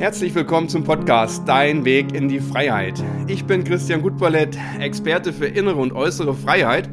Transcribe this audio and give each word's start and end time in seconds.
Herzlich 0.00 0.34
willkommen 0.34 0.70
zum 0.70 0.82
Podcast 0.82 1.46
Dein 1.46 1.84
Weg 1.84 2.14
in 2.14 2.26
die 2.26 2.40
Freiheit. 2.40 3.04
Ich 3.26 3.44
bin 3.44 3.64
Christian 3.64 4.00
Gutballett, 4.00 4.56
Experte 4.78 5.30
für 5.30 5.44
innere 5.44 5.76
und 5.76 5.92
äußere 5.92 6.32
Freiheit. 6.34 6.88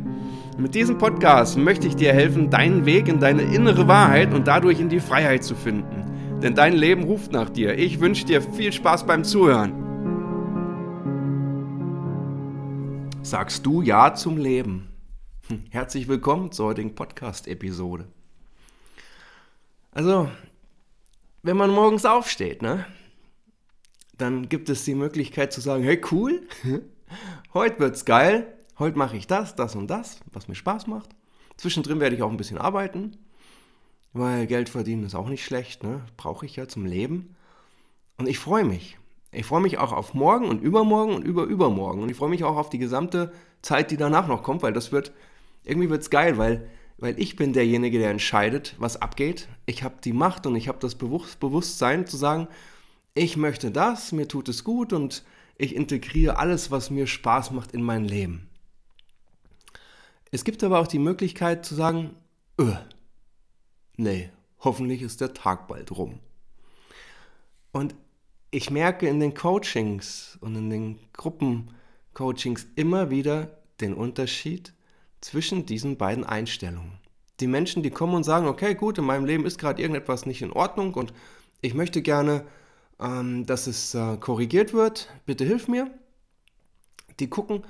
Mit 0.58 0.76
diesem 0.76 0.98
Podcast 0.98 1.58
möchte 1.58 1.88
ich 1.88 1.96
dir 1.96 2.12
helfen, 2.12 2.50
deinen 2.50 2.86
Weg 2.86 3.08
in 3.08 3.22
deine 3.22 3.44
innere 3.44 3.88
Wahrheit 3.88 4.34
und 4.34 4.46
dadurch 4.50 4.82
in 4.82 4.90
die 4.90 5.00
Freiheit 5.00 5.46
zu 5.46 5.56
finden. 5.56 6.42
Denn 6.44 6.54
dein 6.54 6.74
Leben 6.74 7.06
ruft 7.06 7.32
nach 7.32 7.50
dir. 7.50 7.78
Ich 7.80 8.02
wünsche 8.02 8.26
dir 8.26 8.42
viel 8.42 8.74
Spaß 8.74 9.06
beim 9.06 9.24
Zuhören. 9.24 9.72
Sagst 13.22 13.66
du 13.66 13.82
Ja 13.82 14.16
zum 14.16 14.36
Leben? 14.36 14.90
Hm, 15.48 15.64
herzlich 15.70 16.10
willkommen 16.10 16.52
zur 16.52 16.66
heutigen 16.66 16.94
Podcast-Episode. 16.94 18.10
Also, 19.94 20.30
wenn 21.42 21.56
man 21.56 21.70
morgens 21.70 22.04
aufsteht, 22.04 22.62
ne, 22.62 22.86
dann 24.18 24.50
gibt 24.50 24.70
es 24.70 24.86
die 24.86 24.96
Möglichkeit 24.96 25.54
zu 25.54 25.62
sagen, 25.62 25.84
hey 25.84 26.02
cool, 26.12 26.42
heute 27.54 27.80
wird's 27.80 28.06
geil, 28.06 28.54
heute 28.80 28.98
mache 28.98 29.18
ich 29.18 29.28
das, 29.28 29.56
das 29.56 29.76
und 29.76 29.88
das, 29.88 30.20
was 30.34 30.48
mir 30.48 30.56
Spaß 30.56 30.88
macht. 30.88 31.10
Zwischendrin 31.58 32.00
werde 32.00 32.16
ich 32.16 32.22
auch 32.22 32.32
ein 32.32 32.38
bisschen 32.38 32.58
arbeiten, 32.58 33.18
weil 34.14 34.48
Geld 34.48 34.70
verdienen 34.70 35.04
ist 35.04 35.16
auch 35.16 35.30
nicht 35.30 35.46
schlecht, 35.46 35.84
ne? 35.84 36.02
brauche 36.18 36.46
ich 36.46 36.56
ja 36.56 36.68
zum 36.68 36.86
Leben. 36.86 37.36
Und 38.18 38.28
ich 38.28 38.40
freue 38.40 38.64
mich. 38.64 38.98
Ich 39.32 39.46
freue 39.46 39.62
mich 39.62 39.78
auch 39.78 39.92
auf 39.92 40.14
morgen 40.14 40.46
und 40.46 40.62
übermorgen 40.62 41.14
und 41.14 41.24
überübermorgen. 41.24 42.02
Und 42.02 42.10
ich 42.10 42.18
freue 42.18 42.30
mich 42.30 42.44
auch 42.44 42.58
auf 42.58 42.70
die 42.70 42.78
gesamte 42.78 43.34
Zeit, 43.62 43.92
die 43.92 43.98
danach 43.98 44.28
noch 44.28 44.42
kommt, 44.42 44.64
weil 44.64 44.74
das 44.74 44.92
wird, 44.92 45.12
irgendwie 45.64 45.90
wird's 45.90 46.10
geil, 46.10 46.38
weil 46.38 46.68
weil 46.98 47.20
ich 47.20 47.36
bin 47.36 47.54
derjenige, 47.54 48.00
der 48.00 48.10
entscheidet, 48.10 48.76
was 48.80 49.02
abgeht. 49.02 49.48
Ich 49.66 49.84
habe 49.84 49.96
die 50.04 50.14
Macht 50.14 50.48
und 50.48 50.56
ich 50.56 50.68
habe 50.68 50.80
das 50.80 50.96
Bewusstsein 50.96 52.08
zu 52.08 52.18
sagen, 52.18 52.48
ich 53.18 53.38
möchte 53.38 53.72
das, 53.72 54.12
mir 54.12 54.28
tut 54.28 54.50
es 54.50 54.64
gut 54.64 54.94
und 54.94 55.24
ich 55.58 55.76
integriere 55.76 56.38
alles, 56.38 56.72
was 56.72 56.90
mir 56.90 57.08
Spaß 57.08 57.52
macht 57.52 57.72
in 57.72 57.82
mein 57.82 58.06
Leben. 58.06 58.50
Es 60.32 60.44
gibt 60.44 60.64
aber 60.64 60.80
auch 60.80 60.88
die 60.88 61.00
Möglichkeit 61.00 61.66
zu 61.66 61.74
sagen, 61.74 62.16
öh, 62.60 62.76
nee, 63.96 64.30
hoffentlich 64.60 65.02
ist 65.02 65.22
der 65.22 65.34
Tag 65.34 65.68
bald 65.68 65.92
rum. 65.92 66.20
Und 67.72 67.96
ich 68.52 68.70
merke 68.70 69.08
in 69.08 69.20
den 69.20 69.34
Coachings 69.34 70.38
und 70.42 70.56
in 70.56 70.70
den 70.70 71.00
Gruppencoachings 71.14 72.68
immer 72.76 73.10
wieder 73.10 73.58
den 73.82 73.94
Unterschied 73.94 74.74
zwischen 75.22 75.66
diesen 75.66 75.98
beiden 75.98 76.24
Einstellungen. 76.24 77.00
Die 77.40 77.48
Menschen, 77.48 77.84
die 77.84 77.92
kommen 77.92 78.16
und 78.16 78.24
sagen, 78.24 78.48
okay, 78.48 78.74
gut, 78.76 78.98
in 78.98 79.06
meinem 79.06 79.26
Leben 79.26 79.46
ist 79.46 79.60
gerade 79.60 79.82
irgendetwas 79.82 80.26
nicht 80.26 80.42
in 80.42 80.52
Ordnung 80.52 80.94
und 80.94 81.14
ich 81.62 81.74
möchte 81.74 82.02
gerne, 82.02 82.46
ähm, 83.00 83.46
dass 83.46 83.68
es 83.68 83.94
äh, 83.94 84.18
korrigiert 84.18 84.74
wird, 84.74 85.10
bitte 85.26 85.46
hilf 85.46 85.68
mir. 85.68 85.92
Die 87.20 87.30
gucken 87.30 87.64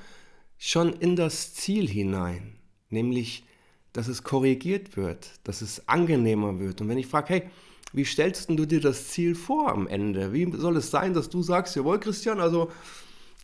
schon 0.57 0.93
in 0.93 1.15
das 1.15 1.53
Ziel 1.53 1.87
hinein, 1.87 2.57
nämlich, 2.89 3.45
dass 3.93 4.07
es 4.07 4.23
korrigiert 4.23 4.97
wird, 4.97 5.31
dass 5.43 5.61
es 5.61 5.87
angenehmer 5.87 6.59
wird. 6.59 6.81
Und 6.81 6.89
wenn 6.89 6.97
ich 6.97 7.07
frage, 7.07 7.27
hey, 7.29 7.49
wie 7.93 8.05
stellst 8.05 8.49
du 8.49 8.65
dir 8.65 8.81
das 8.81 9.07
Ziel 9.07 9.35
vor 9.35 9.71
am 9.71 9.87
Ende? 9.87 10.33
Wie 10.33 10.51
soll 10.55 10.77
es 10.77 10.91
sein, 10.91 11.13
dass 11.13 11.29
du 11.29 11.41
sagst, 11.41 11.75
jawohl, 11.75 11.99
Christian, 11.99 12.39
also 12.39 12.71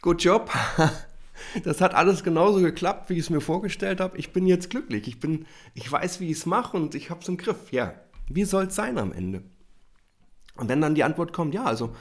good 0.02 0.22
job, 0.22 0.52
das 1.64 1.82
hat 1.82 1.94
alles 1.94 2.24
genauso 2.24 2.60
geklappt, 2.60 3.10
wie 3.10 3.14
ich 3.14 3.22
es 3.22 3.30
mir 3.30 3.42
vorgestellt 3.42 4.00
habe. 4.00 4.18
Ich 4.18 4.34
bin 4.34 4.46
jetzt 4.46 4.70
glücklich. 4.70 5.08
Ich, 5.08 5.20
bin, 5.20 5.46
ich 5.74 5.90
weiß, 5.90 6.20
wie 6.20 6.30
ich 6.30 6.38
es 6.38 6.46
mache 6.46 6.76
und 6.76 6.94
ich 6.96 7.10
habe 7.10 7.22
es 7.22 7.28
im 7.28 7.38
Griff. 7.38 7.72
Ja, 7.72 7.94
wie 8.28 8.44
soll 8.44 8.66
es 8.66 8.76
sein 8.76 8.98
am 8.98 9.14
Ende? 9.14 9.44
Und 10.56 10.70
wenn 10.70 10.82
dann 10.82 10.96
die 10.96 11.04
Antwort 11.04 11.34
kommt, 11.34 11.54
ja, 11.54 11.64
also 11.64 11.96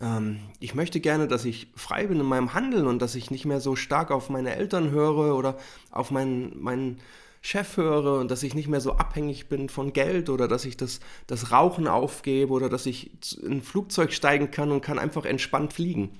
ähm, 0.00 0.40
ich 0.60 0.74
möchte 0.74 1.00
gerne, 1.00 1.28
dass 1.28 1.44
ich 1.44 1.68
frei 1.76 2.06
bin 2.06 2.20
in 2.20 2.26
meinem 2.26 2.54
Handeln 2.54 2.86
und 2.86 3.00
dass 3.00 3.14
ich 3.14 3.30
nicht 3.30 3.44
mehr 3.44 3.60
so 3.60 3.76
stark 3.76 4.10
auf 4.10 4.30
meine 4.30 4.54
Eltern 4.54 4.90
höre 4.90 5.36
oder 5.36 5.56
auf 5.90 6.10
meinen, 6.10 6.60
meinen 6.60 7.00
Chef 7.40 7.76
höre 7.76 8.20
und 8.20 8.30
dass 8.30 8.42
ich 8.42 8.54
nicht 8.54 8.68
mehr 8.68 8.80
so 8.80 8.94
abhängig 8.94 9.48
bin 9.48 9.68
von 9.68 9.92
Geld 9.92 10.30
oder 10.30 10.48
dass 10.48 10.64
ich 10.64 10.78
das, 10.78 11.00
das 11.26 11.52
Rauchen 11.52 11.86
aufgebe 11.86 12.52
oder 12.52 12.70
dass 12.70 12.86
ich 12.86 13.10
in 13.42 13.58
ein 13.58 13.62
Flugzeug 13.62 14.12
steigen 14.12 14.50
kann 14.50 14.72
und 14.72 14.80
kann 14.80 14.98
einfach 14.98 15.26
entspannt 15.26 15.74
fliegen. 15.74 16.18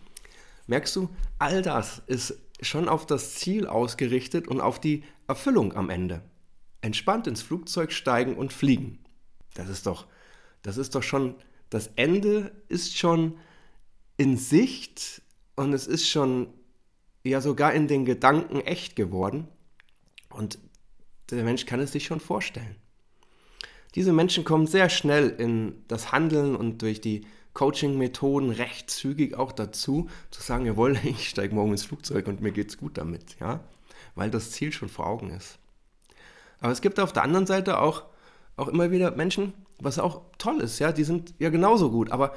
Merkst 0.67 0.95
du, 0.97 1.09
all 1.39 1.63
das 1.63 2.03
ist 2.07 2.39
schon 2.61 2.89
auf 2.89 3.07
das 3.07 3.35
Ziel 3.37 3.67
ausgerichtet 3.67 4.49
und 4.49 4.61
auf 4.61 4.79
die 4.79 5.03
Erfüllung 5.27 5.75
am 5.75 5.91
Ende. 5.91 6.23
Entspannt 6.83 7.27
ins 7.27 7.43
Flugzeug 7.43 7.93
steigen 7.93 8.37
und 8.37 8.53
fliegen. 8.53 8.99
Das 9.55 9.69
ist 9.69 9.87
doch, 9.87 10.07
das 10.63 10.77
ist 10.77 10.95
doch 10.95 11.03
schon, 11.03 11.37
das 11.75 11.91
Ende 11.97 12.53
ist 12.69 12.97
schon 12.97 13.37
in 14.17 14.37
Sicht 14.37 15.23
und 15.57 15.73
es 15.73 15.89
ist 15.89 16.09
schon 16.09 16.47
ja 17.25 17.41
sogar 17.41 17.73
in 17.73 17.89
den 17.89 18.05
Gedanken 18.05 18.61
echt 18.61 18.95
geworden. 18.95 19.49
Und 20.31 20.61
der 21.31 21.43
Mensch 21.43 21.67
kann 21.67 21.81
es 21.81 21.91
sich 21.91 22.05
schon 22.05 22.21
vorstellen. 22.21 22.77
Diese 23.97 24.13
Menschen 24.13 24.45
kommen 24.45 24.69
sehr 24.69 24.89
schnell 24.89 25.29
in 25.31 25.85
das 25.89 26.13
Handeln 26.13 26.55
und 26.55 26.81
durch 26.81 27.01
die 27.01 27.27
Coaching-Methoden 27.55 28.51
recht 28.51 28.89
zügig 28.89 29.35
auch 29.35 29.51
dazu, 29.51 30.09
zu 30.31 30.43
sagen, 30.43 30.67
jawohl, 30.67 30.97
ich 31.05 31.29
steige 31.29 31.57
morgen 31.57 31.73
ins 31.73 31.85
Flugzeug 31.85 32.29
und 32.29 32.41
mir 32.41 32.53
geht's 32.53 32.79
gut 32.79 32.99
damit, 32.99 33.35
ja, 33.41 33.65
weil 34.15 34.31
das 34.31 34.53
Ziel 34.53 34.73
schon 34.73 34.89
vor 34.89 35.09
Augen 35.09 35.31
ist. 35.31 35.59
Aber 36.61 36.71
es 36.71 36.81
gibt 36.81 37.01
auf 37.01 37.13
der 37.13 37.25
anderen 37.25 37.47
Seite 37.47 37.81
auch, 37.81 38.05
auch 38.57 38.69
immer 38.69 38.93
wieder 38.93 39.11
Menschen, 39.17 39.55
was 39.79 39.99
auch 39.99 40.23
toll 40.39 40.61
ist, 40.61 40.79
ja, 40.79 40.93
die 40.93 41.05
sind 41.05 41.35
ja 41.39 41.51
genauso 41.51 41.91
gut, 41.91 42.11
aber 42.11 42.35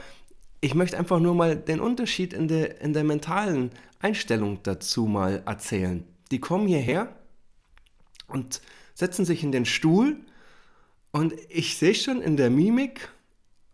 ich 0.62 0.74
möchte 0.74 0.98
einfach 0.98 1.20
nur 1.20 1.36
mal 1.36 1.56
den 1.56 1.80
Unterschied 1.80 2.34
in 2.34 2.48
der, 2.48 2.82
in 2.82 2.94
der 2.94 3.04
mentalen 3.04 3.72
Einstellung 4.00 4.60
dazu 4.64 5.06
mal 5.06 5.44
erzählen. 5.46 6.04
Die 6.32 6.40
kommen 6.40 6.68
hierher 6.68 7.16
und 8.28 8.62
setzen 8.94 9.26
sich 9.26 9.44
in 9.44 9.52
den 9.52 9.66
Stuhl 9.66 10.18
und 11.12 11.34
ich 11.50 11.78
sehe 11.78 11.96
schon 11.96 12.22
in 12.22 12.38
der 12.38 12.50
Mimik, 12.50 13.10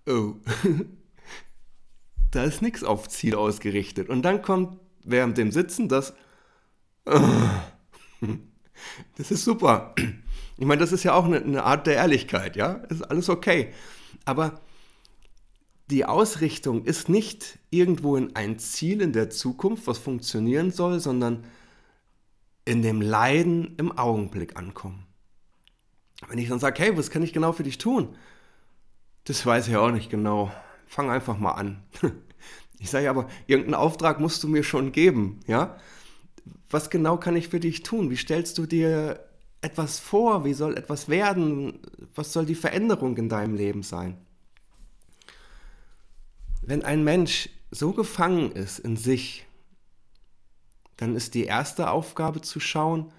oh, 0.07 0.33
da 2.31 2.43
ist 2.43 2.61
nichts 2.61 2.83
auf 2.83 3.07
Ziel 3.09 3.35
ausgerichtet. 3.35 4.09
Und 4.09 4.23
dann 4.23 4.41
kommt 4.41 4.79
während 5.03 5.37
dem 5.37 5.51
Sitzen 5.51 5.87
das, 5.89 6.13
das 7.05 7.21
ist 9.31 9.43
super. 9.43 9.93
Ich 10.57 10.65
meine, 10.65 10.79
das 10.79 10.91
ist 10.91 11.03
ja 11.03 11.13
auch 11.13 11.25
eine, 11.25 11.41
eine 11.41 11.63
Art 11.63 11.87
der 11.87 11.95
Ehrlichkeit, 11.95 12.55
ja, 12.55 12.73
ist 12.89 13.01
alles 13.01 13.29
okay. 13.29 13.73
Aber 14.25 14.61
die 15.89 16.05
Ausrichtung 16.05 16.85
ist 16.85 17.09
nicht 17.09 17.59
irgendwo 17.69 18.15
in 18.15 18.35
ein 18.35 18.59
Ziel 18.59 19.01
in 19.01 19.13
der 19.13 19.29
Zukunft, 19.29 19.87
was 19.87 19.97
funktionieren 19.97 20.71
soll, 20.71 20.99
sondern 20.99 21.43
in 22.65 22.81
dem 22.81 23.01
Leiden 23.01 23.75
im 23.77 23.91
Augenblick 23.97 24.57
ankommen. 24.57 25.05
Wenn 26.29 26.37
ich 26.37 26.49
dann 26.49 26.59
sage, 26.59 26.81
hey, 26.81 26.97
was 26.97 27.09
kann 27.09 27.23
ich 27.23 27.33
genau 27.33 27.51
für 27.51 27.63
dich 27.63 27.77
tun? 27.77 28.15
Das 29.25 29.45
weiß 29.45 29.67
ich 29.67 29.75
auch 29.75 29.91
nicht 29.91 30.09
genau 30.09 30.51
fang 30.87 31.09
einfach 31.09 31.37
mal 31.37 31.53
an. 31.53 31.83
Ich 32.79 32.89
sage 32.89 33.09
aber, 33.09 33.29
irgendeinen 33.47 33.75
Auftrag 33.75 34.19
musst 34.19 34.43
du 34.43 34.49
mir 34.49 34.61
schon 34.61 34.91
geben, 34.91 35.39
ja? 35.47 35.77
Was 36.69 36.89
genau 36.89 37.15
kann 37.15 37.37
ich 37.37 37.47
für 37.47 37.61
dich 37.61 37.83
tun? 37.83 38.09
Wie 38.09 38.17
stellst 38.17 38.57
du 38.57 38.65
dir 38.65 39.23
etwas 39.63 39.99
vor? 39.99 40.45
Wie 40.45 40.53
soll 40.53 40.77
etwas 40.77 41.09
werden? 41.09 41.79
Was 42.15 42.33
soll 42.33 42.45
die 42.45 42.55
Veränderung 42.55 43.17
in 43.17 43.29
deinem 43.29 43.55
Leben 43.55 43.83
sein? 43.83 44.17
Wenn 46.61 46.83
ein 46.83 47.03
Mensch 47.03 47.49
so 47.71 47.93
gefangen 47.93 48.51
ist 48.51 48.79
in 48.79 48.97
sich, 48.97 49.45
dann 50.97 51.15
ist 51.15 51.33
die 51.33 51.45
erste 51.45 51.89
Aufgabe 51.89 52.41
zu 52.41 52.59
schauen, 52.59 53.11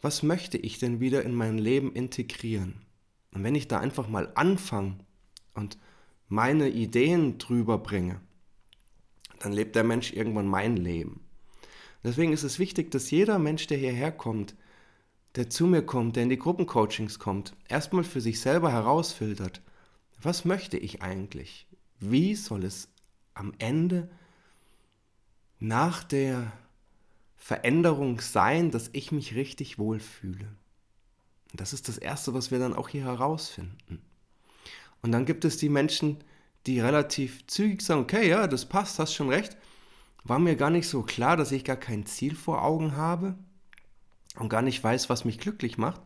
was 0.00 0.22
möchte 0.22 0.58
ich 0.58 0.78
denn 0.78 1.00
wieder 1.00 1.22
in 1.22 1.34
mein 1.34 1.58
Leben 1.58 1.92
integrieren? 1.92 2.82
Und 3.32 3.42
wenn 3.42 3.54
ich 3.54 3.68
da 3.68 3.80
einfach 3.80 4.08
mal 4.08 4.30
anfange 4.34 4.98
und 5.54 5.78
meine 6.28 6.68
Ideen 6.68 7.38
drüber 7.38 7.78
bringe, 7.78 8.20
dann 9.40 9.52
lebt 9.52 9.76
der 9.76 9.84
Mensch 9.84 10.12
irgendwann 10.12 10.46
mein 10.46 10.76
Leben. 10.76 11.20
Deswegen 12.02 12.32
ist 12.32 12.44
es 12.44 12.58
wichtig, 12.58 12.90
dass 12.90 13.10
jeder 13.10 13.38
Mensch, 13.38 13.66
der 13.66 13.78
hierher 13.78 14.12
kommt, 14.12 14.54
der 15.36 15.50
zu 15.50 15.66
mir 15.66 15.82
kommt, 15.82 16.16
der 16.16 16.24
in 16.24 16.28
die 16.28 16.38
Gruppencoachings 16.38 17.18
kommt, 17.18 17.54
erstmal 17.68 18.04
für 18.04 18.20
sich 18.20 18.40
selber 18.40 18.70
herausfiltert, 18.70 19.60
was 20.22 20.44
möchte 20.44 20.78
ich 20.78 21.02
eigentlich? 21.02 21.66
Wie 21.98 22.34
soll 22.34 22.64
es 22.64 22.88
am 23.34 23.52
Ende 23.58 24.08
nach 25.58 26.04
der 26.04 26.52
Veränderung 27.36 28.20
sein, 28.20 28.70
dass 28.70 28.90
ich 28.92 29.12
mich 29.12 29.34
richtig 29.34 29.78
wohlfühle? 29.78 30.46
Und 31.50 31.60
das 31.60 31.72
ist 31.72 31.88
das 31.88 31.98
Erste, 31.98 32.32
was 32.32 32.50
wir 32.50 32.58
dann 32.58 32.74
auch 32.74 32.88
hier 32.88 33.04
herausfinden. 33.04 34.00
Und 35.02 35.12
dann 35.12 35.26
gibt 35.26 35.44
es 35.44 35.56
die 35.56 35.68
Menschen, 35.68 36.22
die 36.66 36.80
relativ 36.80 37.46
zügig 37.46 37.82
sagen, 37.82 38.00
okay, 38.00 38.28
ja, 38.28 38.46
das 38.46 38.66
passt, 38.66 38.98
hast 38.98 39.14
schon 39.14 39.28
recht. 39.28 39.56
War 40.22 40.38
mir 40.38 40.56
gar 40.56 40.70
nicht 40.70 40.88
so 40.88 41.02
klar, 41.02 41.36
dass 41.36 41.52
ich 41.52 41.64
gar 41.64 41.76
kein 41.76 42.06
Ziel 42.06 42.34
vor 42.34 42.62
Augen 42.62 42.96
habe 42.96 43.36
und 44.38 44.48
gar 44.48 44.62
nicht 44.62 44.82
weiß, 44.82 45.08
was 45.08 45.24
mich 45.24 45.38
glücklich 45.38 45.78
macht. 45.78 46.02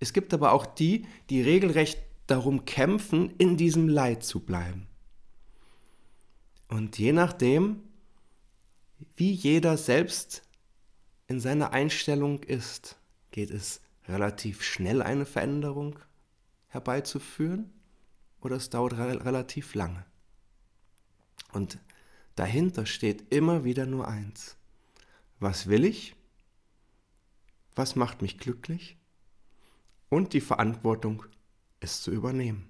Es 0.00 0.12
gibt 0.12 0.34
aber 0.34 0.52
auch 0.52 0.66
die, 0.66 1.06
die 1.30 1.42
regelrecht 1.42 1.98
darum 2.26 2.64
kämpfen, 2.64 3.34
in 3.38 3.56
diesem 3.56 3.88
Leid 3.88 4.24
zu 4.24 4.40
bleiben. 4.40 4.86
Und 6.68 6.98
je 6.98 7.12
nachdem, 7.12 7.82
wie 9.16 9.32
jeder 9.32 9.76
selbst 9.76 10.42
in 11.26 11.40
seiner 11.40 11.72
Einstellung 11.72 12.42
ist, 12.42 12.96
geht 13.30 13.50
es 13.50 13.80
relativ 14.08 14.62
schnell 14.62 15.02
eine 15.02 15.26
Veränderung 15.26 15.98
herbeizuführen 16.68 17.72
oder 18.40 18.56
es 18.56 18.70
dauert 18.70 18.94
re 18.94 19.24
relativ 19.24 19.74
lange. 19.74 20.04
Und 21.52 21.78
dahinter 22.34 22.86
steht 22.86 23.32
immer 23.32 23.64
wieder 23.64 23.86
nur 23.86 24.08
eins. 24.08 24.56
Was 25.38 25.66
will 25.66 25.84
ich? 25.84 26.14
Was 27.74 27.96
macht 27.96 28.22
mich 28.22 28.38
glücklich? 28.38 28.96
Und 30.08 30.34
die 30.34 30.40
Verantwortung, 30.40 31.24
es 31.80 32.02
zu 32.02 32.10
übernehmen. 32.10 32.68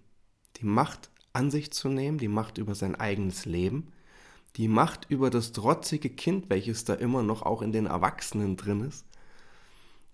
Die 0.58 0.64
Macht 0.64 1.10
an 1.32 1.50
sich 1.50 1.72
zu 1.72 1.88
nehmen, 1.88 2.18
die 2.18 2.28
Macht 2.28 2.58
über 2.58 2.74
sein 2.74 2.94
eigenes 2.94 3.44
Leben, 3.44 3.88
die 4.56 4.68
Macht 4.68 5.06
über 5.08 5.30
das 5.30 5.52
trotzige 5.52 6.10
Kind, 6.10 6.50
welches 6.50 6.84
da 6.84 6.94
immer 6.94 7.22
noch 7.22 7.42
auch 7.42 7.62
in 7.62 7.72
den 7.72 7.86
Erwachsenen 7.86 8.56
drin 8.56 8.82
ist, 8.82 9.06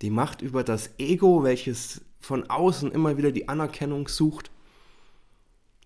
die 0.00 0.10
Macht 0.10 0.42
über 0.42 0.64
das 0.64 0.90
Ego, 0.98 1.42
welches 1.42 2.02
von 2.20 2.48
außen 2.48 2.92
immer 2.92 3.16
wieder 3.16 3.32
die 3.32 3.48
Anerkennung 3.48 4.08
sucht, 4.08 4.50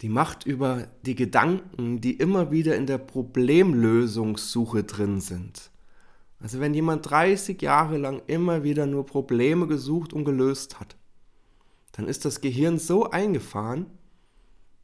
die 0.03 0.09
Macht 0.09 0.47
über 0.47 0.89
die 1.03 1.15
Gedanken, 1.15 2.01
die 2.01 2.13
immer 2.13 2.51
wieder 2.51 2.77
in 2.77 2.87
der 2.87 2.99
Problemlösungssuche 2.99 4.85
drin 4.85 5.21
sind. 5.21 5.72
Also 6.43 6.59
wenn 6.59 6.75
jemand 6.75 7.09
30 7.09 7.63
Jahre 7.63 7.99
lang 7.99 8.21
immer 8.27 8.65
wieder 8.65 8.87
nur 8.87 9.07
Probleme 9.07 9.69
gesucht 9.69 10.13
und 10.13 10.25
gelöst 10.25 10.81
hat, 10.81 10.97
dann 11.93 12.09
ist 12.09 12.25
das 12.25 12.41
Gehirn 12.41 12.79
so 12.79 13.11
eingefahren, 13.11 13.87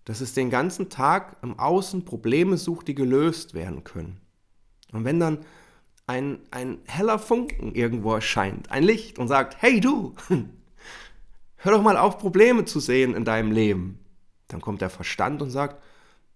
dass 0.04 0.20
es 0.20 0.34
den 0.34 0.50
ganzen 0.50 0.88
Tag 0.88 1.36
im 1.42 1.58
Außen 1.58 2.04
Probleme 2.04 2.56
sucht, 2.56 2.86
die 2.86 2.94
gelöst 2.94 3.54
werden 3.54 3.82
können. 3.82 4.20
Und 4.92 5.04
wenn 5.04 5.18
dann 5.18 5.40
ein, 6.06 6.38
ein 6.50 6.78
heller 6.86 7.18
Funken 7.18 7.74
irgendwo 7.74 8.14
erscheint, 8.14 8.70
ein 8.70 8.84
Licht 8.84 9.18
und 9.18 9.28
sagt, 9.28 9.60
hey 9.60 9.80
du, 9.80 10.14
hör 11.56 11.72
doch 11.72 11.82
mal 11.82 11.96
auf, 11.96 12.18
Probleme 12.18 12.66
zu 12.66 12.78
sehen 12.78 13.14
in 13.14 13.24
deinem 13.24 13.50
Leben, 13.50 13.98
dann 14.46 14.60
kommt 14.60 14.80
der 14.80 14.90
Verstand 14.90 15.42
und 15.42 15.50
sagt, 15.50 15.82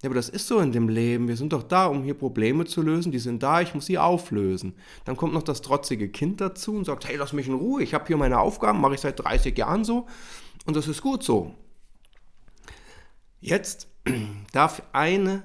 ja, 0.03 0.09
aber 0.09 0.17
das 0.17 0.29
ist 0.29 0.49
so 0.49 0.59
in 0.59 0.73
dem 0.73 0.89
Leben. 0.89 1.29
Wir 1.29 1.37
sind 1.37 1.53
doch 1.53 1.63
da, 1.63 1.87
um 1.87 2.03
hier 2.03 2.15
Probleme 2.15 2.65
zu 2.65 2.83
lösen. 2.83 3.13
Die 3.13 3.21
sind 3.21 3.43
da, 3.43 3.61
ich 3.61 3.73
muss 3.73 3.87
sie 3.87 3.99
auflösen. 3.99 4.75
Dann 5.05 5.17
kommt 5.17 5.33
noch 5.33 5.45
das 5.45 5.63
trotzige 5.63 6.09
Kind 6.09 6.41
dazu 6.41 6.75
und 6.75 6.85
sagt, 6.85 7.07
hey, 7.07 7.17
lass 7.17 7.33
mich 7.33 7.47
in 7.47 7.55
Ruhe. 7.55 7.85
Ich 7.85 7.95
habe 7.95 8.07
hier 8.09 8.17
meine 8.17 8.41
Aufgaben, 8.41 8.81
mache 8.81 8.95
ich 8.95 9.01
seit 9.01 9.23
30 9.23 9.57
Jahren 9.57 9.85
so. 9.85 10.07
Und 10.67 10.75
das 10.77 10.89
ist 10.89 11.03
gut 11.03 11.23
so. 11.23 11.55
Jetzt 13.41 13.87
darf 14.53 14.83
eine 14.93 15.45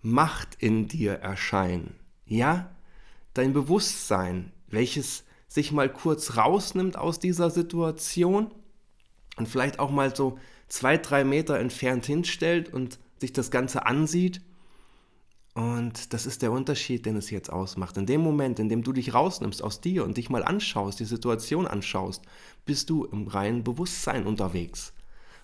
Macht 0.00 0.56
in 0.56 0.88
dir 0.88 1.12
erscheinen. 1.14 1.94
Ja, 2.26 2.74
dein 3.34 3.52
Bewusstsein, 3.52 4.50
welches 4.66 5.22
sich 5.46 5.70
mal 5.70 5.88
kurz 5.88 6.36
rausnimmt 6.36 6.96
aus 6.96 7.20
dieser 7.20 7.50
Situation 7.50 8.50
und 9.36 9.48
vielleicht 9.48 9.78
auch 9.78 9.92
mal 9.92 10.16
so 10.16 10.38
zwei, 10.66 10.96
drei 10.96 11.22
Meter 11.22 11.60
entfernt 11.60 12.06
hinstellt 12.06 12.72
und 12.72 12.98
sich 13.22 13.32
das 13.32 13.50
Ganze 13.50 13.86
ansieht. 13.86 14.42
Und 15.54 16.12
das 16.12 16.26
ist 16.26 16.42
der 16.42 16.52
Unterschied, 16.52 17.04
den 17.06 17.16
es 17.16 17.30
jetzt 17.30 17.50
ausmacht. 17.50 17.96
In 17.96 18.06
dem 18.06 18.20
Moment, 18.20 18.58
in 18.58 18.68
dem 18.68 18.82
du 18.82 18.92
dich 18.92 19.14
rausnimmst 19.14 19.62
aus 19.62 19.80
dir 19.80 20.04
und 20.04 20.16
dich 20.16 20.30
mal 20.30 20.44
anschaust, 20.44 21.00
die 21.00 21.04
Situation 21.04 21.66
anschaust, 21.66 22.22
bist 22.64 22.90
du 22.90 23.04
im 23.04 23.26
reinen 23.26 23.64
Bewusstsein 23.64 24.26
unterwegs 24.26 24.92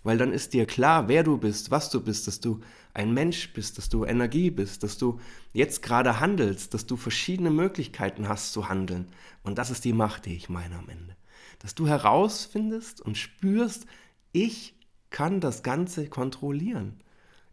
weil 0.02 0.18
dann 0.18 0.32
ist 0.32 0.54
dir 0.54 0.66
klar, 0.66 1.08
wer 1.08 1.22
du 1.22 1.38
bist, 1.38 1.70
was 1.70 1.90
du 1.90 2.00
bist, 2.00 2.26
dass 2.26 2.40
du 2.40 2.60
ein 2.94 3.12
Mensch 3.12 3.52
bist, 3.52 3.78
dass 3.78 3.88
du 3.88 4.04
Energie 4.04 4.50
bist, 4.50 4.82
dass 4.82 4.98
du 4.98 5.20
jetzt 5.52 5.82
gerade 5.82 6.20
handelst, 6.20 6.74
dass 6.74 6.86
du 6.86 6.96
verschiedene 6.96 7.50
Möglichkeiten 7.50 8.28
hast 8.28 8.52
zu 8.52 8.68
handeln. 8.68 9.08
Und 9.42 9.58
das 9.58 9.70
ist 9.70 9.84
die 9.84 9.92
Macht, 9.92 10.26
die 10.26 10.34
ich 10.34 10.48
meine 10.48 10.76
am 10.76 10.88
Ende. 10.88 11.16
Dass 11.58 11.74
du 11.74 11.86
herausfindest 11.88 13.00
und 13.00 13.18
spürst, 13.18 13.86
ich 14.32 14.74
kann 15.10 15.40
das 15.40 15.62
Ganze 15.62 16.08
kontrollieren. 16.08 17.00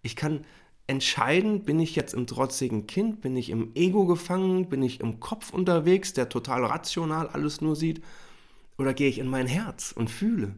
Ich 0.06 0.16
kann 0.16 0.46
entscheiden, 0.88 1.64
bin 1.64 1.80
ich 1.80 1.96
jetzt 1.96 2.14
im 2.14 2.28
trotzigen 2.28 2.88
Kind, 2.88 3.22
bin 3.22 3.36
ich 3.36 3.50
im 3.50 3.72
Ego 3.76 4.06
gefangen, 4.06 4.70
bin 4.70 4.84
ich 4.84 5.00
im 5.00 5.20
Kopf 5.20 5.52
unterwegs, 5.52 6.14
der 6.14 6.30
total 6.30 6.64
rational 6.64 7.28
alles 7.28 7.62
nur 7.62 7.76
sieht, 7.76 8.04
oder 8.78 8.94
gehe 8.94 9.10
ich 9.10 9.20
in 9.20 9.28
mein 9.28 9.48
Herz 9.48 9.92
und 9.92 10.10
fühle 10.10 10.56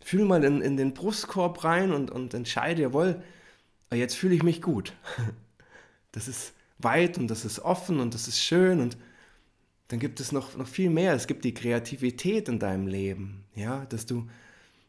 fühl 0.00 0.24
mal 0.24 0.42
in, 0.44 0.60
in 0.60 0.76
den 0.76 0.94
Brustkorb 0.94 1.62
rein 1.64 1.92
und, 1.92 2.10
und 2.10 2.34
entscheide, 2.34 2.82
jawohl, 2.82 3.22
jetzt 3.92 4.16
fühle 4.16 4.34
ich 4.34 4.42
mich 4.42 4.62
gut. 4.62 4.94
Das 6.12 6.26
ist 6.26 6.54
weit 6.78 7.18
und 7.18 7.28
das 7.28 7.44
ist 7.44 7.60
offen 7.60 8.00
und 8.00 8.14
das 8.14 8.26
ist 8.26 8.40
schön 8.40 8.80
und 8.80 8.98
dann 9.86 10.00
gibt 10.00 10.18
es 10.18 10.32
noch, 10.32 10.56
noch 10.56 10.66
viel 10.66 10.90
mehr. 10.90 11.14
Es 11.14 11.28
gibt 11.28 11.44
die 11.44 11.54
Kreativität 11.54 12.48
in 12.48 12.58
deinem 12.58 12.88
Leben, 12.88 13.44
ja, 13.54 13.84
dass 13.84 14.06
du, 14.06 14.28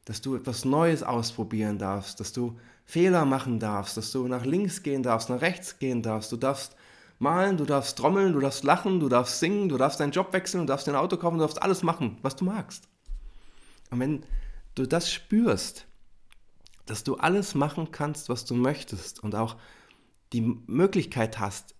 dass 0.03 0.19
du 0.19 0.35
etwas 0.35 0.65
Neues 0.65 1.03
ausprobieren 1.03 1.77
darfst, 1.77 2.19
dass 2.19 2.33
du 2.33 2.57
Fehler 2.91 3.23
machen 3.23 3.57
darfst, 3.57 3.95
dass 3.95 4.11
du 4.11 4.27
nach 4.27 4.45
links 4.45 4.83
gehen 4.83 5.01
darfst, 5.01 5.29
nach 5.29 5.39
rechts 5.39 5.79
gehen 5.79 6.01
darfst. 6.01 6.29
Du 6.29 6.35
darfst 6.35 6.75
malen, 7.19 7.55
du 7.55 7.63
darfst 7.63 7.97
trommeln, 7.97 8.33
du 8.33 8.41
darfst 8.41 8.65
lachen, 8.65 8.99
du 8.99 9.07
darfst 9.07 9.39
singen, 9.39 9.69
du 9.69 9.77
darfst 9.77 10.01
deinen 10.01 10.11
Job 10.11 10.33
wechseln, 10.33 10.63
du 10.63 10.67
darfst 10.67 10.89
dein 10.89 10.97
Auto 10.97 11.15
kaufen, 11.15 11.37
du 11.37 11.43
darfst 11.43 11.61
alles 11.61 11.83
machen, 11.83 12.17
was 12.21 12.35
du 12.35 12.43
magst. 12.43 12.89
Und 13.91 14.01
wenn, 14.01 14.25
du 14.75 14.85
das 14.85 15.09
spürst, 15.09 15.87
dass 16.85 17.05
du 17.05 17.15
alles 17.15 17.55
machen 17.55 17.93
kannst, 17.93 18.27
was 18.27 18.43
du 18.43 18.55
möchtest 18.55 19.23
und 19.23 19.35
auch 19.35 19.55
die 20.33 20.41
Möglichkeit 20.67 21.39
hast, 21.39 21.75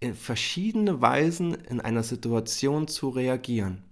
in 0.00 0.14
verschiedene 0.14 1.00
Weisen 1.00 1.54
in 1.54 1.80
einer 1.80 2.02
Situation 2.02 2.88
zu 2.88 3.08
reagieren. 3.08 3.84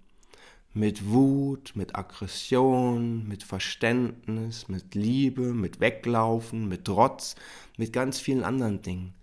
Mit 0.72 1.08
Wut, 1.10 1.72
mit 1.74 1.96
Aggression, 1.96 3.26
mit 3.26 3.42
Verständnis, 3.42 4.68
mit 4.68 4.94
Liebe, 4.94 5.52
mit 5.52 5.80
Weglaufen, 5.80 6.68
mit 6.68 6.84
Trotz, 6.84 7.34
mit 7.76 7.92
ganz 7.92 8.20
vielen 8.20 8.44
anderen 8.44 8.80
Dingen. 8.80 9.14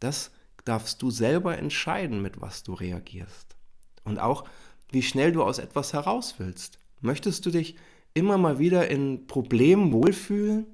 Das 0.00 0.32
darfst 0.64 1.00
du 1.02 1.10
selber 1.10 1.56
entscheiden, 1.58 2.22
mit 2.22 2.40
was 2.40 2.64
du 2.64 2.74
reagierst. 2.74 3.56
Und 4.04 4.18
auch, 4.18 4.44
wie 4.90 5.02
schnell 5.02 5.32
du 5.32 5.42
aus 5.42 5.58
etwas 5.58 5.92
heraus 5.92 6.34
willst. 6.38 6.78
Möchtest 7.00 7.46
du 7.46 7.50
dich 7.50 7.76
immer 8.14 8.36
mal 8.38 8.58
wieder 8.58 8.90
in 8.90 9.26
Problemen 9.26 9.92
wohlfühlen? 9.92 10.66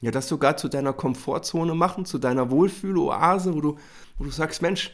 Ja, 0.00 0.10
das 0.10 0.28
sogar 0.28 0.56
zu 0.56 0.68
deiner 0.68 0.94
Komfortzone 0.94 1.74
machen, 1.74 2.06
zu 2.06 2.18
deiner 2.18 2.50
Wohlfühloase, 2.50 3.54
wo 3.54 3.60
du, 3.60 3.78
wo 4.16 4.24
du 4.24 4.30
sagst, 4.30 4.62
Mensch, 4.62 4.92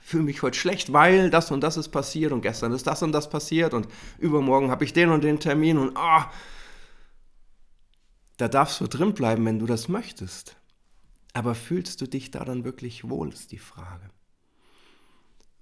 fühle 0.00 0.24
mich 0.24 0.42
heute 0.42 0.58
schlecht, 0.58 0.92
weil 0.92 1.30
das 1.30 1.50
und 1.50 1.60
das 1.60 1.76
ist 1.76 1.90
passiert 1.90 2.32
und 2.32 2.40
gestern 2.40 2.72
ist 2.72 2.86
das 2.86 3.02
und 3.02 3.12
das 3.12 3.30
passiert 3.30 3.74
und 3.74 3.88
übermorgen 4.18 4.70
habe 4.70 4.84
ich 4.84 4.92
den 4.92 5.10
und 5.10 5.22
den 5.22 5.40
Termin 5.40 5.78
und 5.78 5.96
ah, 5.96 6.26
oh, 6.26 6.34
da 8.36 8.48
darfst 8.48 8.80
du 8.80 8.86
drin 8.86 9.12
bleiben, 9.12 9.44
wenn 9.44 9.58
du 9.58 9.66
das 9.66 9.88
möchtest. 9.88 10.56
Aber 11.34 11.54
fühlst 11.54 12.00
du 12.00 12.06
dich 12.06 12.30
da 12.30 12.44
dann 12.44 12.64
wirklich 12.64 13.08
wohl, 13.08 13.28
ist 13.28 13.52
die 13.52 13.58
Frage. 13.58 14.10